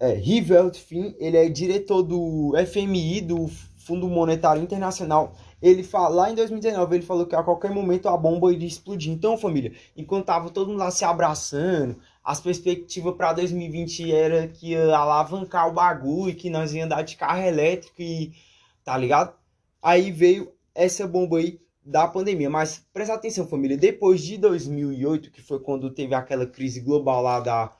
é, 0.00 0.12
Rivelt 0.12 0.78
Finn, 0.78 1.14
ele 1.18 1.36
é 1.36 1.48
diretor 1.48 2.02
do 2.02 2.52
FMI, 2.66 3.20
do 3.20 3.48
Fundo 3.76 4.08
Monetário 4.08 4.62
Internacional. 4.62 5.34
Ele 5.62 5.82
fala, 5.82 6.08
lá 6.08 6.30
em 6.30 6.34
2019, 6.34 6.96
ele 6.96 7.06
falou 7.06 7.26
que 7.26 7.34
a 7.34 7.42
qualquer 7.42 7.70
momento 7.70 8.08
a 8.08 8.16
bomba 8.16 8.52
iria 8.52 8.68
explodir. 8.68 9.12
Então, 9.12 9.38
família, 9.38 9.72
enquanto 9.96 10.26
tava 10.26 10.50
todo 10.50 10.68
mundo 10.68 10.78
lá 10.78 10.90
se 10.90 11.04
abraçando, 11.04 11.96
as 12.22 12.40
perspectivas 12.40 13.14
para 13.14 13.32
2020 13.32 14.12
era 14.12 14.48
que 14.48 14.70
ia 14.70 14.94
alavancar 14.94 15.68
o 15.68 15.72
bagulho, 15.72 16.34
que 16.34 16.50
nós 16.50 16.74
ia 16.74 16.84
andar 16.84 17.02
de 17.02 17.16
carro 17.16 17.42
elétrico 17.42 18.02
e 18.02 18.32
tá 18.84 18.96
ligado? 18.96 19.34
Aí 19.82 20.12
veio 20.12 20.52
essa 20.74 21.06
bomba 21.06 21.38
aí 21.38 21.60
da 21.84 22.06
pandemia. 22.06 22.50
Mas 22.50 22.84
presta 22.92 23.14
atenção, 23.14 23.46
família, 23.46 23.76
depois 23.76 24.20
de 24.22 24.36
2008, 24.36 25.30
que 25.30 25.42
foi 25.42 25.60
quando 25.60 25.90
teve 25.90 26.14
aquela 26.14 26.46
crise 26.46 26.80
global 26.80 27.22
lá 27.22 27.40
da 27.40 27.72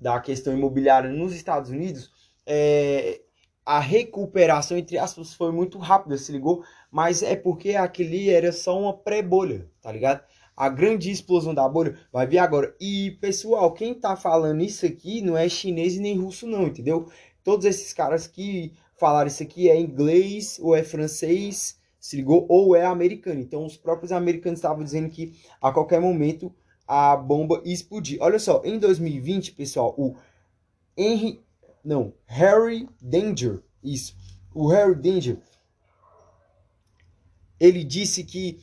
da 0.00 0.18
questão 0.20 0.52
imobiliária 0.56 1.10
nos 1.10 1.34
Estados 1.34 1.70
Unidos, 1.70 2.10
é, 2.46 3.20
a 3.64 3.78
recuperação, 3.78 4.76
entre 4.76 4.98
aspas, 4.98 5.34
foi 5.34 5.52
muito 5.52 5.78
rápida, 5.78 6.16
se 6.16 6.32
ligou? 6.32 6.64
Mas 6.90 7.22
é 7.22 7.36
porque 7.36 7.76
aquele 7.76 8.30
era 8.30 8.50
só 8.50 8.78
uma 8.80 8.96
pré-bolha, 8.96 9.68
tá 9.80 9.92
ligado? 9.92 10.24
A 10.56 10.68
grande 10.68 11.10
explosão 11.10 11.54
da 11.54 11.68
bolha 11.68 11.96
vai 12.12 12.26
vir 12.26 12.38
agora. 12.38 12.74
E, 12.80 13.12
pessoal, 13.20 13.72
quem 13.72 13.94
tá 13.94 14.16
falando 14.16 14.62
isso 14.62 14.84
aqui 14.84 15.22
não 15.22 15.36
é 15.36 15.48
chinês 15.48 15.96
nem 15.98 16.18
russo, 16.18 16.46
não, 16.46 16.66
entendeu? 16.66 17.08
Todos 17.44 17.64
esses 17.64 17.92
caras 17.92 18.26
que 18.26 18.72
falaram 18.98 19.28
isso 19.28 19.42
aqui 19.42 19.70
é 19.70 19.80
inglês 19.80 20.58
ou 20.60 20.74
é 20.74 20.82
francês, 20.82 21.78
se 21.98 22.16
ligou? 22.16 22.46
Ou 22.48 22.74
é 22.74 22.84
americano. 22.84 23.40
Então, 23.40 23.64
os 23.64 23.76
próprios 23.76 24.12
americanos 24.12 24.58
estavam 24.58 24.82
dizendo 24.82 25.08
que 25.08 25.32
a 25.62 25.72
qualquer 25.72 26.00
momento 26.00 26.52
a 26.90 27.16
bomba 27.16 27.62
explodir. 27.64 28.18
Olha 28.20 28.40
só, 28.40 28.62
em 28.64 28.76
2020, 28.76 29.52
pessoal, 29.52 29.94
o 29.96 30.16
Henry. 30.96 31.40
Não, 31.84 32.12
Harry 32.26 32.88
Danger. 33.00 33.60
Isso. 33.80 34.16
O 34.52 34.66
Harry 34.66 34.96
Danger. 34.96 35.38
Ele 37.60 37.84
disse 37.84 38.24
que 38.24 38.58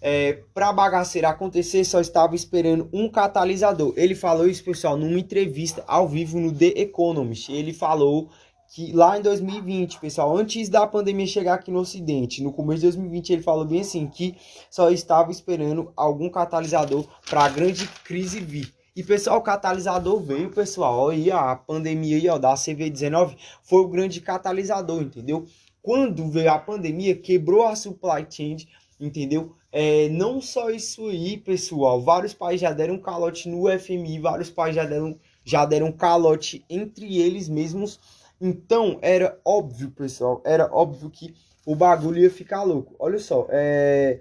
é, 0.00 0.42
para 0.52 0.72
bagaceira 0.72 1.28
acontecer, 1.28 1.84
só 1.84 2.00
estava 2.00 2.34
esperando 2.34 2.88
um 2.92 3.08
catalisador. 3.08 3.94
Ele 3.96 4.16
falou 4.16 4.48
isso, 4.48 4.64
pessoal, 4.64 4.96
numa 4.96 5.18
entrevista 5.18 5.84
ao 5.86 6.08
vivo 6.08 6.40
no 6.40 6.52
The 6.52 6.80
Economist. 6.80 7.52
Ele 7.52 7.72
falou 7.72 8.28
que 8.68 8.92
lá 8.92 9.18
em 9.18 9.22
2020, 9.22 10.00
pessoal, 10.00 10.36
antes 10.36 10.68
da 10.68 10.86
pandemia 10.86 11.26
chegar 11.26 11.54
aqui 11.54 11.70
no 11.70 11.80
Ocidente, 11.80 12.42
no 12.42 12.52
começo 12.52 12.80
de 12.80 12.86
2020, 12.86 13.30
ele 13.30 13.42
falou 13.42 13.64
bem 13.64 13.80
assim 13.80 14.06
que 14.06 14.36
só 14.70 14.90
estava 14.90 15.30
esperando 15.30 15.92
algum 15.96 16.28
catalisador 16.28 17.06
para 17.28 17.44
a 17.44 17.48
grande 17.48 17.86
crise 18.04 18.40
vir. 18.40 18.74
E 18.96 19.02
pessoal, 19.02 19.38
o 19.38 19.42
catalisador 19.42 20.20
veio, 20.20 20.50
pessoal, 20.50 21.10
aí 21.10 21.30
a 21.30 21.54
pandemia 21.54 22.16
aí, 22.16 22.28
ó, 22.28 22.38
da 22.38 22.54
CV19 22.54 23.36
foi 23.62 23.80
o 23.80 23.88
grande 23.88 24.22
catalisador, 24.22 25.02
entendeu? 25.02 25.44
Quando 25.82 26.28
veio 26.30 26.50
a 26.50 26.58
pandemia, 26.58 27.14
quebrou 27.14 27.66
a 27.66 27.76
supply 27.76 28.26
chain, 28.28 28.56
entendeu? 28.98 29.54
É, 29.70 30.08
não 30.08 30.40
só 30.40 30.70
isso 30.70 31.08
aí, 31.08 31.36
pessoal, 31.36 32.00
vários 32.00 32.32
países 32.32 32.62
já 32.62 32.72
deram 32.72 32.98
calote 32.98 33.48
no 33.50 33.66
FMI, 33.78 34.18
vários 34.18 34.48
países 34.48 34.76
já 34.76 34.88
deram, 34.88 35.20
já 35.44 35.66
deram 35.66 35.92
calote 35.92 36.64
entre 36.70 37.18
eles 37.18 37.50
mesmos. 37.50 38.00
Então, 38.40 38.98
era 39.00 39.40
óbvio, 39.44 39.90
pessoal, 39.90 40.42
era 40.44 40.72
óbvio 40.72 41.10
que 41.10 41.34
o 41.64 41.74
bagulho 41.74 42.20
ia 42.20 42.30
ficar 42.30 42.62
louco. 42.62 42.94
Olha 42.98 43.18
só, 43.18 43.46
é, 43.50 44.20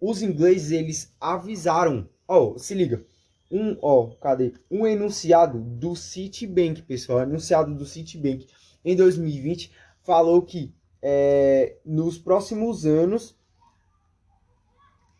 os 0.00 0.22
ingleses, 0.22 0.70
eles 0.70 1.14
avisaram, 1.20 2.08
ó, 2.28 2.52
oh, 2.52 2.58
se 2.58 2.74
liga, 2.74 3.04
um, 3.50 3.76
ó, 3.80 4.08
cadê? 4.20 4.52
Um 4.70 4.86
enunciado 4.86 5.58
do 5.60 5.94
Citibank, 5.94 6.82
pessoal, 6.82 7.22
enunciado 7.22 7.74
do 7.74 7.84
Citibank 7.84 8.46
em 8.84 8.96
2020, 8.96 9.72
falou 10.02 10.42
que 10.42 10.74
é, 11.02 11.76
nos 11.84 12.18
próximos 12.18 12.86
anos 12.86 13.36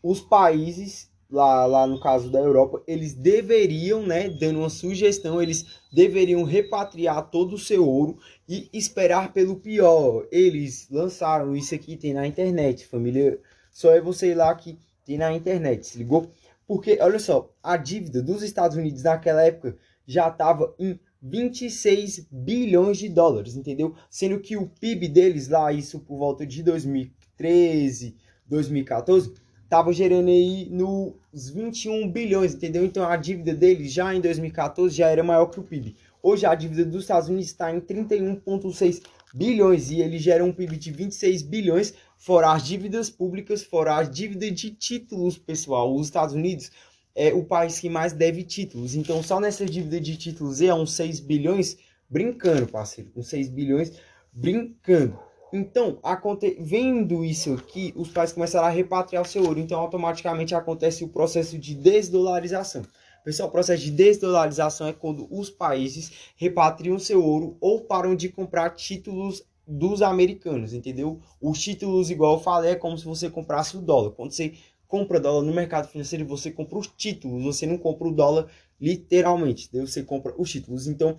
os 0.03 0.21
países 0.21 1.11
lá, 1.31 1.67
lá 1.67 1.87
no 1.87 2.01
caso 2.01 2.31
da 2.31 2.39
Europa, 2.39 2.83
eles 2.87 3.15
deveriam, 3.15 4.05
né, 4.07 4.29
dando 4.29 4.61
uma 4.61 4.71
sugestão, 4.71 5.43
eles 5.43 5.67
deveriam 5.93 6.45
repatriar 6.45 7.31
todo 7.31 7.55
o 7.55 7.59
seu 7.59 7.87
ouro 7.87 8.19
e 8.49 8.69
esperar 8.73 9.33
pelo 9.33 9.57
pior. 9.57 10.27
Eles 10.31 10.89
lançaram 10.91 11.57
isso 11.57 11.75
aqui, 11.75 11.97
tem 11.97 12.15
na 12.15 12.27
internet, 12.27 12.87
família. 12.87 13.39
Só 13.71 13.93
é 13.93 14.01
você 14.01 14.31
ir 14.31 14.35
lá 14.35 14.55
que 14.55 14.79
tem 15.05 15.19
na 15.19 15.33
internet, 15.33 15.87
se 15.87 15.99
ligou? 15.99 16.31
Porque, 16.67 16.99
olha 17.01 17.19
só, 17.19 17.53
a 17.63 17.77
dívida 17.77 18.23
dos 18.23 18.43
Estados 18.43 18.77
Unidos 18.77 19.03
naquela 19.03 19.43
época 19.43 19.77
já 20.07 20.29
estava 20.29 20.75
em 20.79 20.99
26 21.23 22.27
bilhões 22.31 22.99
de 22.99 23.09
dólares, 23.09 23.57
entendeu? 23.57 23.95
Sendo 24.11 24.41
que 24.41 24.57
o 24.57 24.69
PIB 24.69 25.09
deles 25.09 25.49
lá, 25.49 25.73
isso 25.73 26.01
por 26.01 26.19
volta 26.19 26.47
de 26.47 26.63
2013, 26.63 28.17
2014, 28.47 29.35
estava 29.67 29.93
gerando 29.93 30.29
aí 30.29 30.69
nos 30.71 31.51
21 31.51 32.09
bilhões, 32.11 32.55
entendeu? 32.55 32.85
Então 32.85 33.05
a 33.05 33.17
dívida 33.17 33.53
dele 33.53 33.89
já 33.89 34.15
em 34.15 34.21
2014 34.21 34.95
já 34.95 35.09
era 35.09 35.25
maior 35.25 35.47
que 35.47 35.59
o 35.59 35.63
PIB. 35.63 35.97
Hoje 36.23 36.47
a 36.47 36.55
dívida 36.55 36.85
dos 36.85 37.03
Estados 37.03 37.29
Unidos 37.29 37.47
está 37.47 37.75
em 37.75 37.81
31,6 37.81 39.03
bilhões 39.35 39.91
e 39.91 40.01
ele 40.01 40.19
gera 40.19 40.45
um 40.45 40.53
PIB 40.53 40.77
de 40.77 40.93
26 40.93 41.43
bilhões, 41.43 41.95
fora 42.17 42.53
as 42.53 42.65
dívidas 42.65 43.11
públicas, 43.11 43.65
fora 43.65 43.97
as 43.97 44.09
dívidas 44.09 44.53
de 44.53 44.71
títulos, 44.71 45.37
pessoal. 45.37 45.93
Os 45.95 46.07
Estados 46.07 46.35
Unidos 46.35 46.71
é 47.15 47.35
o 47.35 47.45
país 47.45 47.81
que 47.81 47.89
mais 47.89 48.13
deve 48.13 48.45
títulos. 48.45 48.95
Então 48.95 49.21
só 49.21 49.41
nessa 49.41 49.67
dívida 49.67 50.01
de 50.01 50.17
títulos 50.17 50.63
é 50.63 50.73
uns 50.73 50.93
6 50.93 51.19
bilhões, 51.21 51.77
brincando, 52.09 52.69
parceiro, 52.69 53.11
com 53.11 53.23
6 53.23 53.49
bilhões, 53.49 53.93
brincando. 54.33 55.26
Então, 55.53 55.99
aconte... 56.03 56.57
vendo 56.61 57.25
isso 57.25 57.55
aqui, 57.55 57.93
os 57.97 58.11
países 58.11 58.35
começaram 58.35 58.67
a 58.67 58.71
repatriar 58.71 59.23
o 59.23 59.27
seu 59.27 59.45
ouro. 59.45 59.59
Então, 59.61 59.79
automaticamente 59.79 60.55
acontece 60.55 61.05
o 61.05 61.09
processo 61.09 61.59
de 61.59 61.75
desdolarização. 61.75 62.83
Pessoal, 63.25 63.49
o 63.49 63.53
processo 63.53 63.83
de 63.83 63.91
desdolarização 63.91 64.87
é 64.87 64.93
quando 64.93 65.27
os 65.31 65.51
países 65.51 66.13
repatriam 66.37 66.99
seu 66.99 67.25
ouro 67.25 67.57
ou 67.61 67.81
param 67.81 68.15
de 68.15 68.29
comprar 68.29 68.71
títulos 68.71 69.45
dos 69.67 70.01
americanos, 70.01 70.73
entendeu? 70.73 71.21
Os 71.41 71.61
títulos, 71.61 72.09
igual 72.09 72.35
eu 72.35 72.41
falei, 72.41 72.71
é 72.71 72.77
como 72.77 72.97
se 72.97 73.05
você 73.05 73.29
comprasse 73.29 73.77
o 73.77 73.83
dólar. 73.83 74.13
Quando 74.13 74.31
você 74.31 74.55
compra 74.87 75.19
dólar 75.19 75.45
no 75.45 75.53
mercado 75.53 75.89
financeiro, 75.89 76.25
você 76.25 76.53
compra 76.53 76.79
os 76.79 76.87
títulos, 76.87 77.43
você 77.43 77.67
não 77.67 77.77
compra 77.77 78.07
o 78.07 78.15
dólar 78.15 78.47
literalmente, 78.81 79.67
entendeu? 79.67 79.87
você 79.87 80.03
compra 80.05 80.33
os 80.39 80.49
títulos. 80.49 80.87
Então, 80.87 81.17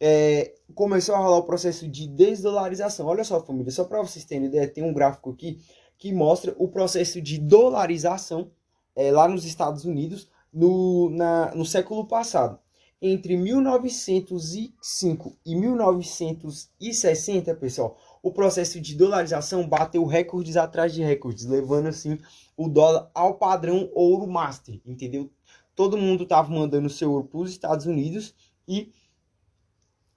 é, 0.00 0.54
começou 0.74 1.14
a 1.14 1.18
rolar 1.18 1.38
o 1.38 1.44
processo 1.44 1.88
de 1.88 2.06
desdolarização. 2.06 3.06
Olha 3.06 3.24
só, 3.24 3.40
família, 3.40 3.72
só 3.72 3.84
para 3.84 4.02
vocês 4.02 4.24
terem 4.24 4.46
ideia, 4.46 4.68
tem 4.68 4.84
um 4.84 4.92
gráfico 4.92 5.30
aqui 5.30 5.58
que 5.98 6.12
mostra 6.12 6.54
o 6.58 6.68
processo 6.68 7.20
de 7.20 7.38
dolarização 7.38 8.50
é, 8.94 9.10
lá 9.10 9.26
nos 9.28 9.44
Estados 9.44 9.84
Unidos 9.84 10.28
no, 10.52 11.10
na, 11.10 11.54
no 11.54 11.64
século 11.64 12.06
passado. 12.06 12.58
Entre 13.00 13.36
1905 13.36 15.36
e 15.44 15.54
1960, 15.54 17.54
pessoal, 17.54 17.96
o 18.22 18.32
processo 18.32 18.80
de 18.80 18.94
dolarização 18.94 19.68
bateu 19.68 20.04
recordes 20.06 20.56
atrás 20.56 20.94
de 20.94 21.02
recordes, 21.02 21.44
levando 21.44 21.88
assim 21.88 22.18
o 22.56 22.68
dólar 22.68 23.10
ao 23.14 23.34
padrão 23.34 23.90
ouro 23.94 24.26
master, 24.26 24.80
entendeu? 24.86 25.30
Todo 25.74 25.98
mundo 25.98 26.22
estava 26.22 26.50
mandando 26.50 26.88
seu 26.88 27.12
ouro 27.12 27.24
para 27.24 27.40
os 27.40 27.50
Estados 27.50 27.84
Unidos 27.84 28.34
e 28.66 28.90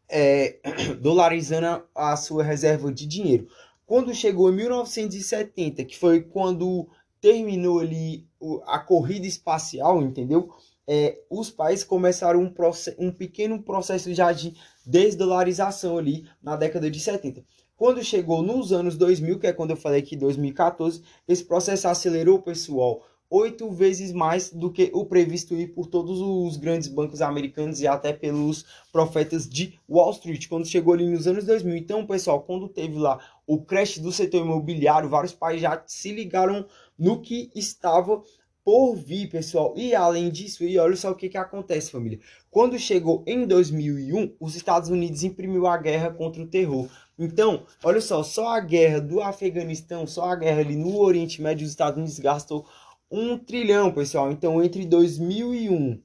é, 0.10 0.60
dolarizando 1.00 1.84
a 1.93 2.15
sua 2.15 2.43
reserva 2.43 2.91
de 2.91 3.06
dinheiro. 3.06 3.48
Quando 3.86 4.13
chegou 4.13 4.52
em 4.52 4.56
1970, 4.56 5.84
que 5.86 5.98
foi 5.98 6.22
quando 6.22 6.88
terminou 7.22 7.80
ali 7.80 8.28
a 8.65 8.80
corrida 8.80 9.28
espacial, 9.28 10.02
entendeu? 10.02 10.50
É, 10.88 11.19
os 11.30 11.50
países 11.50 11.86
começaram 11.86 12.41
um, 12.41 12.54
um 12.98 13.12
pequeno 13.12 13.62
processo 13.62 14.13
já 14.13 14.32
de 14.32 14.56
desdolarização 14.86 15.98
ali 15.98 16.28
na 16.41 16.56
década 16.56 16.89
de 16.89 17.00
70. 17.00 17.43
Quando 17.76 18.04
chegou 18.04 18.41
nos 18.41 18.74
anos 18.74 18.98
2000, 18.98 19.39
que 19.39 19.48
é 19.48 19.54
quando 19.54 19.69
eu 19.69 19.78
falei 19.78 20.02
que 20.02 20.15
2014, 20.15 21.02
esse 21.28 21.45
processo 21.45 21.88
acelerou, 21.88 22.41
pessoal, 22.41 23.06
oito 23.30 23.70
vezes 23.70 24.12
mais 24.12 24.50
do 24.50 24.72
que 24.72 24.89
o 24.94 25.06
previsto 25.06 25.54
ir 25.54 25.68
por 25.68 25.88
todos 25.88 26.20
os 26.20 26.58
grandes 26.58 26.88
bancos 26.88 27.22
americanos 27.22 27.80
e 27.80 27.88
até 27.88 28.12
pelos 28.12 28.65
profetas 28.92 29.48
de 29.48 29.80
Wall 29.88 30.12
Street, 30.12 30.48
quando 30.48 30.65
chegou 30.65 30.94
ali 30.94 31.08
nos 31.08 31.28
anos 31.28 31.46
2000. 31.46 31.78
Então, 31.78 32.06
pessoal, 32.06 32.42
quando 32.42 32.68
teve 32.68 32.98
lá 32.98 33.20
o 33.46 33.62
crash 33.62 34.00
do 34.00 34.12
setor 34.12 34.42
imobiliário, 34.42 35.10
vários 35.10 35.34
países 35.34 35.62
já 35.62 35.82
se 35.86 36.12
ligaram 36.12 36.65
no 36.98 37.22
que 37.22 37.52
estava 37.54 38.22
por 38.63 38.96
vir, 38.96 39.30
pessoal. 39.30 39.74
E 39.76 39.96
além 39.96 40.30
disso, 40.30 40.63
e 40.63 40.78
olha 40.78 40.96
só 40.96 41.12
o 41.12 41.15
que, 41.15 41.30
que 41.30 41.38
acontece, 41.38 41.92
família. 41.92 42.20
Quando 42.52 42.78
chegou 42.78 43.24
em 43.26 43.46
2001, 43.48 44.36
os 44.39 44.56
Estados 44.56 44.89
Unidos 44.89 45.24
imprimiu 45.24 45.65
a 45.65 45.78
guerra 45.78 46.12
contra 46.12 46.42
o 46.42 46.48
terror. 46.48 46.88
Então, 47.18 47.65
olha 47.84 48.00
só, 48.00 48.24
só 48.24 48.50
a 48.50 48.60
guerra 48.60 49.02
do 49.02 49.22
Afeganistão, 49.22 50.06
só 50.08 50.26
a 50.26 50.36
guerra 50.36 50.62
ali 50.62 50.76
no 50.76 51.00
Oriente 51.00 51.42
Médio, 51.42 51.65
os 51.65 51.72
Estados 51.72 51.98
Unidos 51.98 52.20
gastou 52.20 52.65
um 53.12 53.38
trilhão, 53.38 53.91
pessoal. 53.91 54.32
Então, 54.32 54.63
entre 54.63 54.86
2001 54.86 56.02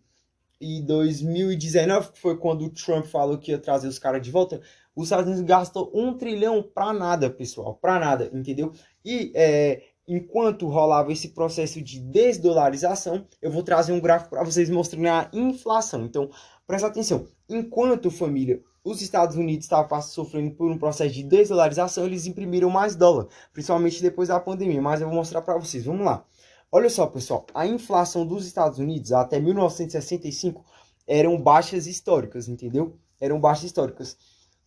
e 0.61 0.81
2019, 0.83 2.13
que 2.13 2.21
foi 2.21 2.37
quando 2.37 2.65
o 2.65 2.71
Trump 2.71 3.07
falou 3.07 3.39
que 3.39 3.51
ia 3.51 3.59
trazer 3.59 3.89
os 3.89 3.99
caras 3.99 4.23
de 4.23 4.31
volta, 4.31 4.61
os 4.97 5.05
Estados 5.05 5.27
Unidos 5.27 5.45
gastou 5.45 5.91
um 5.95 6.17
trilhão 6.17 6.63
para 6.63 6.93
nada, 6.93 7.29
pessoal, 7.29 7.75
para 7.75 7.99
nada, 7.99 8.31
entendeu? 8.33 8.73
E 9.05 9.33
é, 9.35 9.83
enquanto 10.07 10.69
rolava 10.69 11.13
esse 11.13 11.29
processo 11.31 11.83
de 11.83 12.01
desdolarização, 12.01 13.27
eu 13.43 13.51
vou 13.51 13.63
trazer 13.63 13.93
um 13.93 14.01
gráfico 14.01 14.31
para 14.31 14.45
vocês 14.45 14.71
mostrando 14.71 15.07
a 15.09 15.29
inflação. 15.33 16.05
Então, 16.05 16.31
presta 16.67 16.87
atenção. 16.87 17.27
Enquanto, 17.49 18.11
família, 18.11 18.63
os 18.85 19.01
Estados 19.01 19.37
Unidos 19.37 19.65
estavam 19.65 20.01
sofrendo 20.03 20.55
por 20.55 20.71
um 20.71 20.79
processo 20.79 21.15
de 21.15 21.23
desdolarização, 21.23 22.05
eles 22.05 22.27
imprimiram 22.27 22.71
mais 22.71 22.95
dólar, 22.95 23.27
principalmente 23.53 24.03
depois 24.03 24.29
da 24.29 24.39
pandemia. 24.39 24.81
Mas 24.81 25.01
eu 25.01 25.09
vou 25.09 25.17
mostrar 25.17 25.43
para 25.43 25.59
vocês. 25.59 25.85
Vamos 25.85 26.05
lá. 26.05 26.25
Olha 26.77 26.91
só, 26.91 27.07
pessoal, 27.07 27.47
a 27.55 27.69
inflação 27.69 28.27
dos 28.27 28.45
Estados 28.45 28.81
Unidos 28.81 29.13
até 29.13 29.39
1965 29.39 30.65
eram 31.07 31.41
baixas 31.41 31.87
históricas, 31.87 32.49
entendeu? 32.49 32.99
Eram 33.21 33.39
baixas 33.39 33.67
históricas. 33.67 34.17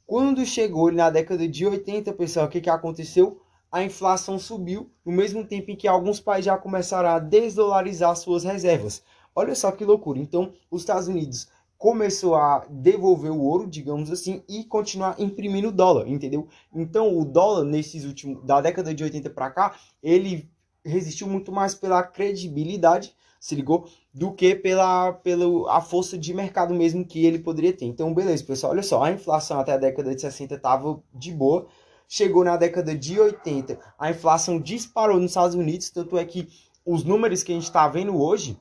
Quando 0.05 0.45
chegou 0.45 0.89
na 0.89 1.09
década 1.09 1.45
de 1.45 1.65
80, 1.65 2.13
pessoal, 2.13 2.45
o 2.45 2.49
que, 2.49 2.61
que 2.61 2.69
aconteceu? 2.69 3.41
A 3.69 3.83
inflação 3.83 4.39
subiu, 4.39 4.89
no 5.03 5.11
mesmo 5.11 5.43
tempo 5.43 5.69
em 5.69 5.75
que 5.75 5.85
alguns 5.85 6.21
países 6.21 6.45
já 6.45 6.57
começaram 6.57 7.09
a 7.09 7.19
desdolarizar 7.19 8.15
suas 8.15 8.45
reservas. 8.45 9.03
Olha 9.35 9.53
só 9.53 9.69
que 9.69 9.83
loucura. 9.83 10.17
Então, 10.17 10.53
os 10.71 10.83
Estados 10.83 11.09
Unidos 11.09 11.49
começou 11.77 12.35
a 12.35 12.65
devolver 12.69 13.33
o 13.33 13.41
ouro, 13.41 13.67
digamos 13.67 14.09
assim, 14.09 14.41
e 14.47 14.63
continuar 14.63 15.19
imprimindo 15.19 15.73
dólar, 15.73 16.07
entendeu? 16.07 16.47
Então, 16.73 17.17
o 17.17 17.25
dólar 17.25 17.65
nesses 17.65 18.05
últimos 18.05 18.45
da 18.45 18.61
década 18.61 18.93
de 18.93 19.03
80 19.03 19.29
para 19.31 19.51
cá, 19.51 19.75
ele 20.01 20.49
resistiu 20.87 21.27
muito 21.27 21.51
mais 21.51 21.75
pela 21.75 22.01
credibilidade, 22.03 23.13
se 23.39 23.55
ligou, 23.55 23.87
do 24.13 24.33
que 24.33 24.55
pela, 24.55 25.13
pela 25.13 25.77
a 25.77 25.81
força 25.81 26.17
de 26.17 26.33
mercado 26.33 26.73
mesmo 26.73 27.05
que 27.05 27.25
ele 27.25 27.39
poderia 27.39 27.73
ter. 27.73 27.85
Então, 27.85 28.13
beleza, 28.13 28.43
pessoal, 28.43 28.71
olha 28.73 28.83
só, 28.83 29.03
a 29.03 29.11
inflação 29.11 29.59
até 29.59 29.73
a 29.73 29.77
década 29.77 30.15
de 30.15 30.21
60 30.21 30.55
estava 30.55 31.01
de 31.13 31.31
boa, 31.31 31.67
chegou 32.07 32.43
na 32.43 32.57
década 32.57 32.95
de 32.95 33.19
80, 33.19 33.77
a 33.99 34.09
inflação 34.09 34.59
disparou 34.59 35.19
nos 35.19 35.31
Estados 35.31 35.55
Unidos, 35.55 35.89
tanto 35.89 36.17
é 36.17 36.25
que 36.25 36.47
os 36.85 37.03
números 37.03 37.43
que 37.43 37.51
a 37.51 37.55
gente 37.55 37.65
está 37.65 37.87
vendo 37.87 38.19
hoje, 38.19 38.57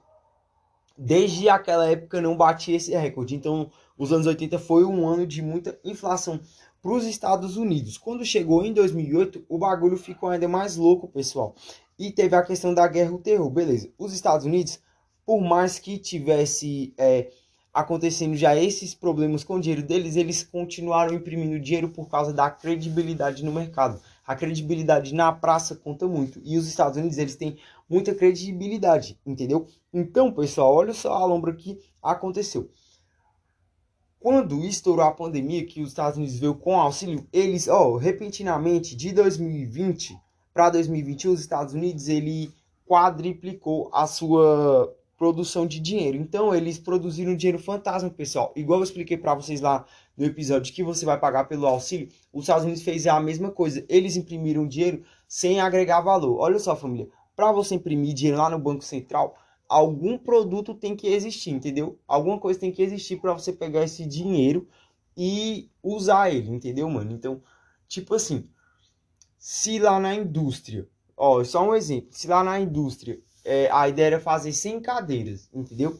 desde 0.98 1.48
aquela 1.48 1.88
época 1.88 2.20
não 2.20 2.36
batia 2.36 2.76
esse 2.76 2.94
recorde. 2.96 3.34
Então, 3.34 3.70
os 3.96 4.12
anos 4.12 4.26
80 4.26 4.58
foi 4.58 4.84
um 4.84 5.06
ano 5.08 5.26
de 5.26 5.40
muita 5.40 5.78
inflação 5.84 6.40
para 6.82 6.92
os 6.92 7.04
Estados 7.04 7.56
Unidos. 7.56 7.98
Quando 7.98 8.24
chegou 8.24 8.64
em 8.64 8.72
2008, 8.72 9.44
o 9.48 9.58
bagulho 9.58 9.96
ficou 9.96 10.28
ainda 10.28 10.48
mais 10.48 10.76
louco, 10.76 11.08
pessoal. 11.08 11.54
E 11.98 12.10
teve 12.10 12.36
a 12.36 12.42
questão 12.42 12.74
da 12.74 12.86
guerra 12.86 13.12
o 13.12 13.18
terror, 13.18 13.48
beleza. 13.50 13.90
Os 13.98 14.12
Estados 14.12 14.46
Unidos, 14.46 14.78
por 15.24 15.40
mais 15.40 15.78
que 15.78 15.98
tivesse 15.98 16.94
é, 16.98 17.30
acontecendo 17.76 18.34
já 18.36 18.56
esses 18.56 18.94
problemas 18.94 19.44
com 19.44 19.56
o 19.56 19.60
dinheiro 19.60 19.82
deles, 19.82 20.16
eles 20.16 20.42
continuaram 20.42 21.14
imprimindo 21.14 21.60
dinheiro 21.60 21.90
por 21.90 22.08
causa 22.08 22.32
da 22.32 22.50
credibilidade 22.50 23.44
no 23.44 23.52
mercado. 23.52 24.00
A 24.26 24.34
credibilidade 24.34 25.14
na 25.14 25.30
praça 25.30 25.76
conta 25.76 26.06
muito. 26.06 26.40
E 26.44 26.56
os 26.56 26.66
Estados 26.66 26.96
Unidos, 26.96 27.18
eles 27.18 27.36
têm 27.36 27.58
muita 27.88 28.14
credibilidade, 28.14 29.18
entendeu? 29.26 29.66
Então, 29.92 30.32
pessoal, 30.32 30.74
olha 30.74 30.94
só 30.94 31.12
a 31.12 31.26
lombra 31.26 31.54
que 31.54 31.78
aconteceu. 32.02 32.70
Quando 34.26 34.64
estourou 34.64 35.04
a 35.04 35.12
pandemia, 35.12 35.64
que 35.64 35.80
os 35.80 35.90
Estados 35.90 36.18
Unidos 36.18 36.36
veio 36.36 36.56
com 36.56 36.76
auxílio, 36.76 37.24
eles, 37.32 37.68
ó, 37.68 37.90
oh, 37.90 37.96
repentinamente, 37.96 38.96
de 38.96 39.12
2020 39.12 40.18
para 40.52 40.68
2021, 40.68 41.32
os 41.32 41.38
Estados 41.38 41.74
Unidos 41.74 42.08
ele 42.08 42.52
quadriplicou 42.84 43.88
a 43.94 44.04
sua 44.08 44.92
produção 45.16 45.64
de 45.64 45.78
dinheiro. 45.78 46.18
Então, 46.18 46.52
eles 46.52 46.76
produziram 46.76 47.36
dinheiro 47.36 47.62
fantasma, 47.62 48.10
pessoal. 48.10 48.52
Igual 48.56 48.80
eu 48.80 48.84
expliquei 48.84 49.16
para 49.16 49.32
vocês 49.32 49.60
lá 49.60 49.84
no 50.18 50.24
episódio 50.24 50.74
que 50.74 50.82
você 50.82 51.06
vai 51.06 51.20
pagar 51.20 51.44
pelo 51.44 51.64
auxílio, 51.64 52.08
os 52.32 52.42
Estados 52.42 52.64
Unidos 52.64 52.82
fez 52.82 53.06
a 53.06 53.20
mesma 53.20 53.52
coisa. 53.52 53.86
Eles 53.88 54.16
imprimiram 54.16 54.66
dinheiro 54.66 55.04
sem 55.28 55.60
agregar 55.60 56.00
valor. 56.00 56.40
Olha 56.40 56.58
só, 56.58 56.74
família, 56.74 57.08
para 57.36 57.52
você 57.52 57.76
imprimir 57.76 58.12
dinheiro 58.12 58.38
lá 58.38 58.50
no 58.50 58.58
Banco 58.58 58.82
Central, 58.82 59.36
algum 59.68 60.18
produto 60.18 60.74
tem 60.74 60.94
que 60.96 61.08
existir, 61.08 61.50
entendeu? 61.50 61.98
Alguma 62.06 62.38
coisa 62.38 62.60
tem 62.60 62.72
que 62.72 62.82
existir 62.82 63.20
para 63.20 63.32
você 63.32 63.52
pegar 63.52 63.84
esse 63.84 64.06
dinheiro 64.06 64.68
e 65.16 65.70
usar 65.82 66.30
ele, 66.30 66.50
entendeu, 66.50 66.88
mano? 66.90 67.12
Então, 67.12 67.42
tipo 67.88 68.14
assim, 68.14 68.48
se 69.38 69.78
lá 69.78 69.98
na 69.98 70.14
indústria, 70.14 70.86
ó, 71.16 71.42
só 71.44 71.68
um 71.68 71.74
exemplo, 71.74 72.08
se 72.10 72.26
lá 72.26 72.44
na 72.44 72.60
indústria 72.60 73.18
é, 73.44 73.70
a 73.70 73.88
ideia 73.88 74.06
era 74.06 74.20
fazer 74.20 74.52
100 74.52 74.80
cadeiras, 74.80 75.48
entendeu? 75.52 75.98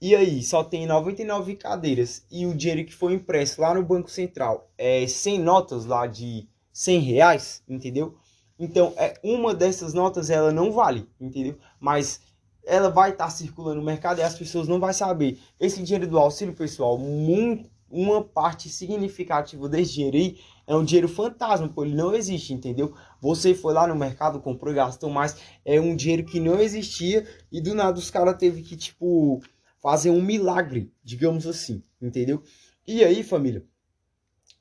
E 0.00 0.16
aí, 0.16 0.42
só 0.42 0.64
tem 0.64 0.86
99 0.86 1.56
cadeiras 1.56 2.24
e 2.30 2.46
o 2.46 2.54
dinheiro 2.54 2.86
que 2.86 2.94
foi 2.94 3.14
impresso 3.14 3.60
lá 3.60 3.74
no 3.74 3.84
Banco 3.84 4.10
Central 4.10 4.70
é 4.78 5.06
100 5.06 5.38
notas 5.40 5.84
lá 5.84 6.06
de 6.06 6.48
100 6.72 7.00
reais, 7.00 7.62
entendeu? 7.68 8.16
Então, 8.58 8.92
é, 8.96 9.18
uma 9.22 9.54
dessas 9.54 9.94
notas 9.94 10.28
ela 10.28 10.52
não 10.52 10.72
vale, 10.72 11.08
entendeu? 11.20 11.56
Mas 11.78 12.20
ela 12.64 12.88
vai 12.90 13.10
estar 13.10 13.24
tá 13.24 13.30
circulando 13.30 13.76
no 13.80 13.86
mercado 13.86 14.18
e 14.18 14.22
as 14.22 14.36
pessoas 14.36 14.68
não 14.68 14.78
vão 14.78 14.92
saber. 14.92 15.38
Esse 15.58 15.82
dinheiro 15.82 16.06
do 16.06 16.18
auxílio, 16.18 16.54
pessoal, 16.54 16.98
muito, 16.98 17.68
uma 17.90 18.22
parte 18.22 18.68
significativa 18.68 19.68
desse 19.68 19.94
dinheiro 19.94 20.16
aí 20.16 20.38
é 20.66 20.76
um 20.76 20.84
dinheiro 20.84 21.08
fantasma, 21.08 21.68
pô, 21.68 21.84
ele 21.84 21.96
não 21.96 22.14
existe, 22.14 22.54
entendeu? 22.54 22.94
Você 23.20 23.52
foi 23.52 23.74
lá 23.74 23.88
no 23.88 23.96
mercado, 23.96 24.40
comprou 24.40 24.72
gastou 24.72 25.10
mais, 25.10 25.36
é 25.64 25.80
um 25.80 25.96
dinheiro 25.96 26.24
que 26.24 26.38
não 26.38 26.60
existia 26.60 27.26
e 27.50 27.60
do 27.60 27.74
nada 27.74 27.98
os 27.98 28.10
caras 28.10 28.36
teve 28.38 28.62
que, 28.62 28.76
tipo, 28.76 29.42
fazer 29.82 30.10
um 30.10 30.22
milagre, 30.22 30.92
digamos 31.02 31.46
assim, 31.46 31.82
entendeu? 32.00 32.42
E 32.86 33.02
aí, 33.02 33.24
família, 33.24 33.64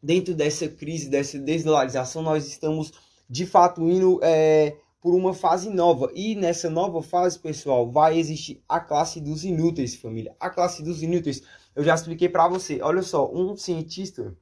dentro 0.02 0.34
dessa 0.34 0.68
crise, 0.68 1.10
dessa 1.10 1.38
desdolarização, 1.38 2.24
nós 2.24 2.48
estamos 2.48 2.92
de 3.30 3.46
fato 3.46 3.88
indo 3.88 4.20
é, 4.24 4.76
por 5.02 5.16
uma 5.16 5.34
fase 5.34 5.70
nova. 5.70 6.12
E 6.14 6.36
nessa 6.36 6.70
nova 6.70 7.02
fase, 7.02 7.40
pessoal, 7.40 7.90
vai 7.90 8.18
existir 8.18 8.64
a 8.68 8.80
classe 8.80 9.20
dos 9.20 9.44
inúteis, 9.44 9.96
família. 9.96 10.36
A 10.40 10.50
classe 10.50 10.84
dos 10.84 11.02
inúteis, 11.02 11.42
eu 11.76 11.84
já 11.84 11.96
expliquei 11.96 12.30
para 12.30 12.48
você. 12.48 12.82
Olha 12.82 13.02
só, 13.02 13.32
um 13.32 13.56
cientista 13.56 14.36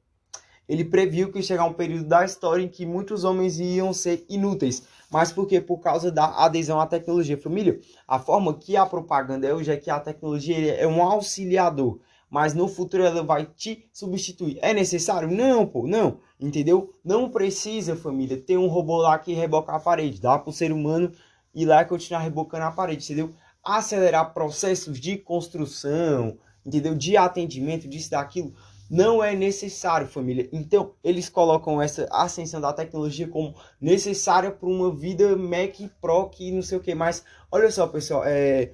ele 0.68 0.84
previu 0.84 1.32
que 1.32 1.42
chegar 1.42 1.64
um 1.64 1.72
período 1.72 2.04
da 2.04 2.24
história 2.24 2.62
em 2.62 2.68
que 2.68 2.84
muitos 2.84 3.24
homens 3.24 3.58
iam 3.58 3.92
ser 3.94 4.26
inúteis. 4.28 4.82
Mas 5.10 5.32
por 5.32 5.46
quê? 5.46 5.60
Por 5.62 5.78
causa 5.78 6.12
da 6.12 6.44
adesão 6.44 6.78
à 6.78 6.86
tecnologia. 6.86 7.38
Família, 7.38 7.80
a 8.06 8.18
forma 8.18 8.52
que 8.52 8.76
a 8.76 8.84
propaganda 8.84 9.46
é 9.46 9.54
hoje 9.54 9.72
é 9.72 9.76
que 9.78 9.90
a 9.90 9.98
tecnologia 9.98 10.74
é 10.74 10.86
um 10.86 11.02
auxiliador. 11.02 11.98
Mas 12.30 12.54
no 12.54 12.68
futuro 12.68 13.02
ela 13.02 13.22
vai 13.22 13.46
te 13.46 13.88
substituir. 13.92 14.58
É 14.60 14.74
necessário? 14.74 15.30
Não, 15.30 15.66
pô, 15.66 15.86
não. 15.86 16.20
Entendeu? 16.38 16.94
Não 17.04 17.30
precisa, 17.30 17.96
família, 17.96 18.36
ter 18.36 18.58
um 18.58 18.68
robô 18.68 18.98
lá 18.98 19.18
que 19.18 19.32
reboca 19.32 19.72
a 19.72 19.80
parede. 19.80 20.20
Dá 20.20 20.38
para 20.38 20.50
o 20.50 20.52
ser 20.52 20.72
humano 20.72 21.12
ir 21.54 21.64
lá 21.64 21.82
e 21.82 21.86
continuar 21.86 22.20
rebocando 22.20 22.64
a 22.64 22.70
parede, 22.70 23.04
entendeu? 23.04 23.34
Acelerar 23.64 24.32
processos 24.32 25.00
de 25.00 25.16
construção, 25.16 26.38
entendeu? 26.64 26.94
De 26.94 27.16
atendimento, 27.16 27.88
disso, 27.88 28.10
daquilo 28.10 28.54
não 28.90 29.22
é 29.22 29.34
necessário, 29.34 30.06
família. 30.06 30.48
Então, 30.52 30.94
eles 31.04 31.28
colocam 31.28 31.80
essa 31.80 32.08
ascensão 32.10 32.60
da 32.60 32.72
tecnologia 32.72 33.28
como 33.28 33.54
necessária 33.80 34.50
para 34.50 34.68
uma 34.68 34.94
vida 34.94 35.36
Mac 35.36 35.78
Pro 36.00 36.30
que 36.30 36.50
não 36.50 36.62
sei 36.62 36.78
o 36.78 36.80
que 36.80 36.94
mais. 36.94 37.22
Olha 37.50 37.70
só, 37.70 37.86
pessoal, 37.86 38.22
é, 38.24 38.72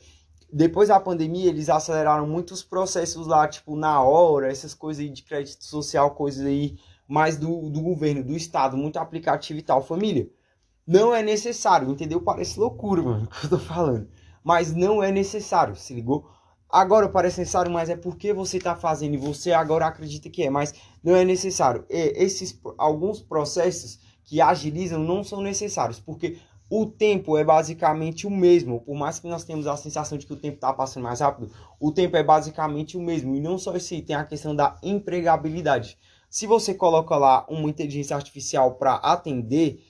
depois 0.57 0.89
da 0.89 1.01
pandemia, 1.01 1.49
eles 1.49 1.69
aceleraram 1.69 2.29
muitos 2.29 2.63
processos 2.63 3.27
lá, 3.27 3.49
tipo, 3.49 3.75
na 3.75 4.01
hora, 4.01 4.49
essas 4.49 4.73
coisas 4.73 5.03
aí 5.03 5.11
de 5.11 5.25
crédito 5.25 5.65
social, 5.65 6.13
coisas 6.13 6.47
aí 6.47 6.79
mais 7.09 7.37
do, 7.37 7.69
do 7.69 7.81
governo, 7.81 8.23
do 8.23 8.37
estado, 8.37 8.77
muito 8.77 8.97
aplicativo 8.99 9.59
e 9.59 9.63
tal. 9.63 9.83
Família, 9.83 10.31
não 10.87 11.13
é 11.13 11.25
necessário, 11.25 11.91
entendeu? 11.91 12.21
Parece 12.21 12.61
loucura, 12.61 13.03
mano, 13.03 13.27
que 13.41 13.47
eu 13.47 13.51
tô 13.51 13.59
falando. 13.59 14.09
Mas 14.45 14.73
não 14.73 15.03
é 15.03 15.11
necessário, 15.11 15.75
se 15.75 15.93
ligou? 15.93 16.31
agora 16.75 17.09
parece 17.09 17.39
necessário, 17.39 17.71
mas 17.71 17.89
é 17.89 17.97
porque 17.97 18.33
você 18.33 18.57
está 18.57 18.75
fazendo 18.75 19.15
e 19.15 19.19
você 19.19 19.53
agora 19.53 19.87
acredita 19.87 20.29
que 20.29 20.43
é, 20.43 20.51
mas 20.51 20.75
não 21.03 21.15
é 21.15 21.25
necessário. 21.25 21.85
E 21.89 22.13
esses 22.17 22.61
alguns 22.77 23.21
processos 23.21 24.01
que 24.25 24.41
agilizam 24.41 24.99
não 24.99 25.23
são 25.23 25.41
necessários, 25.41 26.01
porque 26.01 26.39
o 26.69 26.87
tempo 26.87 27.37
é 27.37 27.45
basicamente 27.45 28.27
o 28.27 28.31
mesmo. 28.31 28.81
Por 28.81 28.97
mais 28.97 29.19
que 29.19 29.29
nós 29.29 29.45
tenhamos 29.45 29.67
a 29.67 29.77
sensação 29.77 30.17
de 30.17 30.27
que 30.27 30.33
o 30.33 30.37
tempo 30.37 30.57
está 30.57 30.73
passando 30.73 31.03
mais 31.03 31.21
rápido, 31.21 31.51
o 31.79 31.93
tempo 31.93 32.17
é 32.17 32.23
basicamente 32.23 32.97
o 32.97 33.03
mesmo. 33.03 33.35
E 33.35 33.41
não 33.41 33.59
só 33.59 33.77
isso, 33.77 34.01
tem 34.03 34.17
a 34.17 34.25
questão 34.25 34.55
da 34.57 34.79
empregabilidade. 34.83 35.99
Se 36.31 36.47
você 36.47 36.75
coloca 36.75 37.17
lá 37.17 37.47
uma 37.49 37.69
inteligência 37.69 38.17
artificial 38.17 38.75
para 38.75 38.95
atender, 38.97 39.85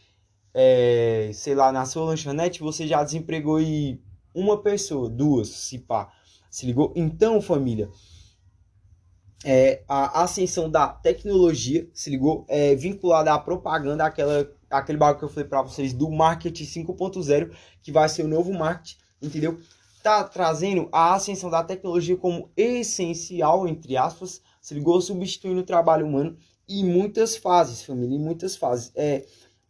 é, 0.53 1.31
sei 1.33 1.55
lá, 1.55 1.73
na 1.73 1.87
sua 1.87 2.05
lanchonete, 2.05 2.61
você 2.61 2.87
já 2.87 3.03
desempregou 3.03 3.61
e 3.61 4.03
uma 4.35 4.61
pessoa, 4.61 5.09
duas, 5.09 5.49
se 5.49 5.79
pá. 5.79 6.13
Se 6.51 6.67
ligou? 6.67 6.93
Então, 6.95 7.41
família, 7.41 7.89
é, 9.45 9.83
a 9.89 10.23
ascensão 10.23 10.71
da 10.71 10.89
tecnologia, 10.89 11.89
se 11.93 12.11
ligou? 12.11 12.45
É 12.49 12.75
vinculada 12.75 13.33
à 13.33 13.39
propaganda, 13.39 14.05
aquela, 14.05 14.51
aquele 14.79 14.99
bagulho 14.99 15.19
que 15.19 15.25
eu 15.25 15.29
falei 15.29 15.49
para 15.49 15.63
vocês 15.63 15.93
do 15.93 16.11
marketing 16.11 16.65
5.0, 16.65 17.55
que 17.83 17.93
vai 17.93 18.09
ser 18.09 18.25
o 18.25 18.29
novo 18.29 18.53
marketing, 18.53 18.97
entendeu? 19.21 19.59
Tá 20.03 20.23
trazendo 20.25 20.89
a 20.93 21.15
ascensão 21.15 21.49
da 21.49 21.65
tecnologia 21.65 22.17
como 22.17 22.51
essencial, 22.57 23.67
entre 23.67 23.97
aspas, 23.97 24.43
se 24.61 24.75
ligou? 24.75 25.01
Substituindo 25.01 25.61
o 25.61 25.65
trabalho 25.65 26.07
humano 26.07 26.37
em 26.69 26.85
muitas 26.85 27.37
fases, 27.37 27.83
família, 27.83 28.17
em 28.17 28.21
muitas 28.21 28.57
fases. 28.57 28.93
É, 28.95 29.25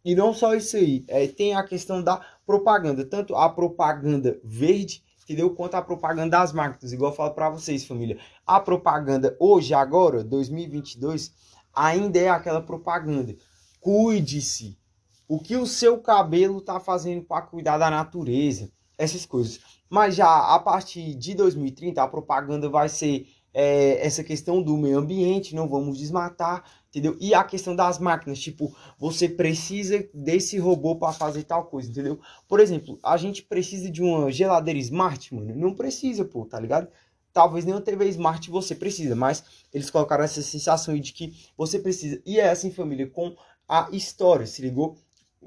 e 0.04 0.14
não 0.14 0.34
só 0.34 0.54
isso 0.54 0.76
aí, 0.76 1.04
é, 1.08 1.26
tem 1.26 1.54
a 1.54 1.62
questão 1.62 2.02
da 2.02 2.20
propaganda, 2.44 3.04
tanto 3.04 3.34
a 3.34 3.48
propaganda 3.48 4.38
verde 4.42 5.02
entendeu? 5.24 5.50
Quanto 5.54 5.74
à 5.74 5.82
propaganda 5.82 6.38
das 6.38 6.52
marcas, 6.52 6.92
igual 6.92 7.10
eu 7.10 7.16
falo 7.16 7.32
para 7.32 7.50
vocês, 7.50 7.84
família. 7.84 8.18
A 8.46 8.60
propaganda 8.60 9.34
hoje, 9.40 9.74
agora, 9.74 10.22
2022, 10.22 11.32
ainda 11.74 12.18
é 12.18 12.28
aquela 12.28 12.60
propaganda. 12.60 13.34
Cuide-se. 13.80 14.78
O 15.26 15.38
que 15.38 15.56
o 15.56 15.66
seu 15.66 15.98
cabelo 15.98 16.60
tá 16.60 16.78
fazendo 16.78 17.22
para 17.22 17.42
cuidar 17.42 17.78
da 17.78 17.90
natureza, 17.90 18.70
essas 18.98 19.24
coisas. 19.26 19.60
Mas 19.88 20.14
já 20.14 20.54
a 20.54 20.58
partir 20.58 21.14
de 21.14 21.34
2030 21.34 22.02
a 22.02 22.08
propaganda 22.08 22.68
vai 22.68 22.88
ser 22.88 23.26
é, 23.54 24.04
essa 24.04 24.24
questão 24.24 24.60
do 24.60 24.76
meio 24.76 24.98
ambiente, 24.98 25.54
não 25.54 25.68
vamos 25.68 25.96
desmatar, 25.96 26.64
entendeu? 26.88 27.16
E 27.20 27.32
a 27.32 27.44
questão 27.44 27.74
das 27.74 28.00
máquinas, 28.00 28.40
tipo, 28.40 28.74
você 28.98 29.28
precisa 29.28 30.04
desse 30.12 30.58
robô 30.58 30.96
para 30.96 31.12
fazer 31.12 31.44
tal 31.44 31.66
coisa, 31.66 31.88
entendeu? 31.88 32.18
Por 32.48 32.58
exemplo, 32.58 32.98
a 33.02 33.16
gente 33.16 33.42
precisa 33.42 33.88
de 33.88 34.02
uma 34.02 34.30
geladeira 34.30 34.78
smart, 34.80 35.32
mano? 35.32 35.54
Não 35.54 35.74
precisa, 35.74 36.24
pô, 36.24 36.44
tá 36.44 36.58
ligado? 36.58 36.88
Talvez 37.32 37.64
nem 37.64 37.74
uma 37.74 37.80
TV 37.80 38.08
smart 38.08 38.50
você 38.50 38.74
precisa, 38.74 39.14
mas 39.14 39.44
eles 39.72 39.90
colocaram 39.90 40.24
essa 40.24 40.42
sensação 40.42 40.98
de 40.98 41.12
que 41.12 41.32
você 41.56 41.78
precisa. 41.78 42.20
E 42.26 42.38
é 42.38 42.50
assim, 42.50 42.70
família, 42.70 43.08
com 43.08 43.36
a 43.68 43.88
história, 43.92 44.46
se 44.46 44.62
ligou? 44.62 44.96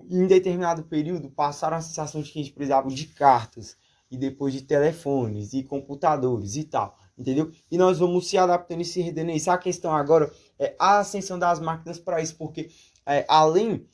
Em 0.09 0.27
determinado 0.27 0.83
período, 0.83 1.29
passaram 1.29 1.77
a 1.77 1.81
sensação 1.81 2.21
de 2.21 2.31
que 2.31 2.39
a 2.39 2.43
gente 2.43 2.53
precisava 2.53 2.89
de 2.89 3.05
cartas, 3.07 3.77
e 4.09 4.17
depois 4.17 4.53
de 4.53 4.61
telefones 4.61 5.53
e 5.53 5.63
computadores 5.63 6.55
e 6.55 6.63
tal 6.63 6.97
entendeu? 7.17 7.51
E 7.71 7.77
nós 7.77 7.97
vamos 7.97 8.29
se 8.29 8.37
adaptando 8.37 8.81
e 8.81 8.85
se 8.85 9.01
rendendo 9.01 9.31
isso. 9.31 9.49
A 9.49 9.57
questão 9.57 9.93
agora 9.93 10.31
é 10.59 10.75
a 10.77 10.99
ascensão 10.99 11.39
das 11.39 11.59
máquinas 11.59 11.99
para 11.99 12.21
isso, 12.21 12.35
porque 12.35 12.69
é, 13.05 13.25
além 13.27 13.85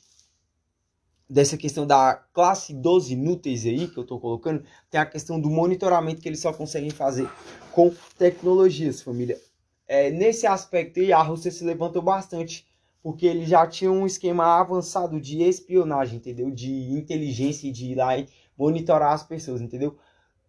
dessa 1.28 1.56
questão 1.56 1.86
da 1.86 2.14
classe 2.34 2.74
dos 2.74 3.10
inúteis 3.10 3.64
aí 3.64 3.88
que 3.88 3.98
eu 3.98 4.02
estou 4.02 4.20
colocando, 4.20 4.62
tem 4.90 5.00
a 5.00 5.06
questão 5.06 5.40
do 5.40 5.48
monitoramento 5.48 6.20
que 6.20 6.28
eles 6.28 6.40
só 6.40 6.52
conseguem 6.52 6.90
fazer 6.90 7.28
com 7.72 7.92
tecnologias, 8.18 9.00
família. 9.00 9.40
É, 9.88 10.10
nesse 10.10 10.46
aspecto 10.46 11.00
aí, 11.00 11.12
a 11.12 11.22
Rússia 11.22 11.50
se 11.50 11.64
levantou 11.64 12.02
bastante, 12.02 12.66
porque 13.04 13.24
ele 13.24 13.46
já 13.46 13.64
tinha 13.68 13.92
um 13.92 14.04
esquema 14.04 14.58
avançado 14.58 15.20
de 15.20 15.42
espionagem, 15.42 16.16
entendeu? 16.16 16.50
De 16.50 16.90
inteligência 16.90 17.70
de 17.70 17.92
ir 17.92 17.94
lá 17.94 18.18
e 18.18 18.26
monitorar 18.58 19.12
as 19.12 19.22
pessoas, 19.22 19.60
entendeu? 19.60 19.96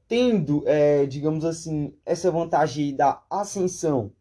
tendo, 0.07 0.63
é, 0.67 1.05
digamos 1.05 1.43
assim, 1.45 1.93
essa 2.05 2.29
vantagem 2.29 2.95
da 2.95 3.21
ascensão 3.29 4.11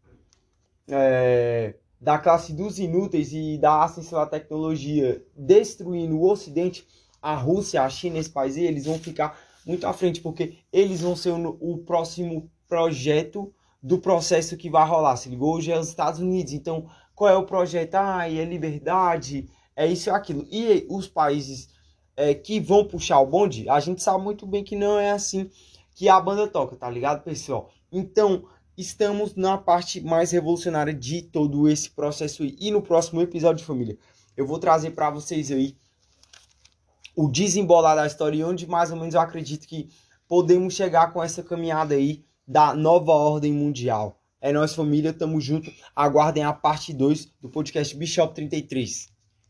é, 0.89 1.75
da 2.01 2.19
classe 2.19 2.53
dos 2.53 2.79
inúteis 2.79 3.33
e 3.33 3.59
da 3.59 3.83
ascensão 3.83 4.19
da 4.19 4.27
tecnologia 4.27 5.23
destruindo 5.37 6.17
o 6.17 6.31
Ocidente, 6.31 6.87
a 7.21 7.35
Rússia, 7.35 7.83
a 7.83 7.89
China, 7.89 8.19
esse 8.19 8.31
país, 8.31 8.57
eles 8.57 8.85
vão 8.85 8.99
ficar 8.99 9.39
muito 9.67 9.87
à 9.87 9.93
frente, 9.93 10.21
porque 10.21 10.59
eles 10.73 11.01
vão 11.01 11.17
ser 11.17 11.31
o, 11.31 11.57
o 11.61 11.79
próximo 11.79 12.51
projeto 12.69 13.53
do 13.83 13.99
processo 13.99 14.57
que 14.57 14.71
vai 14.71 14.87
rolar. 14.87 15.17
Se 15.17 15.29
ligou? 15.29 15.57
Hoje 15.57 15.73
é 15.73 15.79
os 15.79 15.89
Estados 15.89 16.21
Unidos, 16.21 16.53
então 16.53 16.87
qual 17.15 17.31
é 17.31 17.37
o 17.37 17.47
projeto? 17.47 17.95
Ah, 17.95 18.29
é 18.29 18.45
liberdade, 18.45 19.49
é 19.77 19.87
isso 19.87 20.09
e 20.09 20.13
aquilo. 20.13 20.47
E 20.51 20.87
os 20.91 21.07
países 21.07 21.69
é, 22.17 22.35
que 22.35 22.61
vão 22.61 22.87
puxar 22.87 23.21
o 23.21 23.27
bonde, 23.27 23.69
a 23.69 23.81
gente 23.81 24.03
sabe 24.03 24.23
muito 24.23 24.47
bem 24.47 24.65
que 24.65 24.77
não 24.77 24.99
é 24.99 25.11
assim 25.13 25.51
que 25.95 26.09
a 26.09 26.21
banda 26.21 26.49
toca, 26.49 26.75
tá 26.77 26.91
ligado, 26.91 27.23
pessoal? 27.23 27.71
Então, 27.91 28.45
estamos 28.77 29.35
na 29.37 29.57
parte 29.57 30.01
mais 30.01 30.33
revolucionária 30.33 30.93
de 30.93 31.23
todo 31.23 31.69
esse 31.69 31.91
processo 31.91 32.43
aí. 32.43 32.57
E 32.59 32.71
no 32.71 32.83
próximo 32.83 33.23
episódio 33.23 33.65
família, 33.65 33.97
eu 34.37 34.47
vou 34.47 34.59
trazer 34.59 34.91
para 34.91 35.11
vocês 35.11 35.53
aí 35.53 35.77
o 37.15 37.29
desembolar 37.29 37.95
da 37.95 38.07
história 38.07 38.37
e 38.37 38.45
onde 38.45 38.67
mais 38.67 38.91
ou 38.91 38.97
menos 38.97 39.15
eu 39.15 39.21
acredito 39.21 39.69
que 39.69 39.89
podemos 40.29 40.75
chegar 40.75 41.13
com 41.13 41.23
essa 41.23 41.45
caminhada 41.45 41.95
aí 41.95 42.25
da 42.47 42.75
nova 42.75 43.13
ordem 43.13 43.53
mundial. 43.53 44.21
É 44.45 44.53
nós 44.53 44.75
família, 44.75 45.11
tamo 45.11 45.41
junto. 45.41 45.73
Aguardem 45.97 46.45
a 46.45 46.53
parte 46.53 46.93
2 46.93 47.33
do 47.41 47.49
podcast 47.49 47.97
Bishop 47.97 48.35
33. 48.35 49.14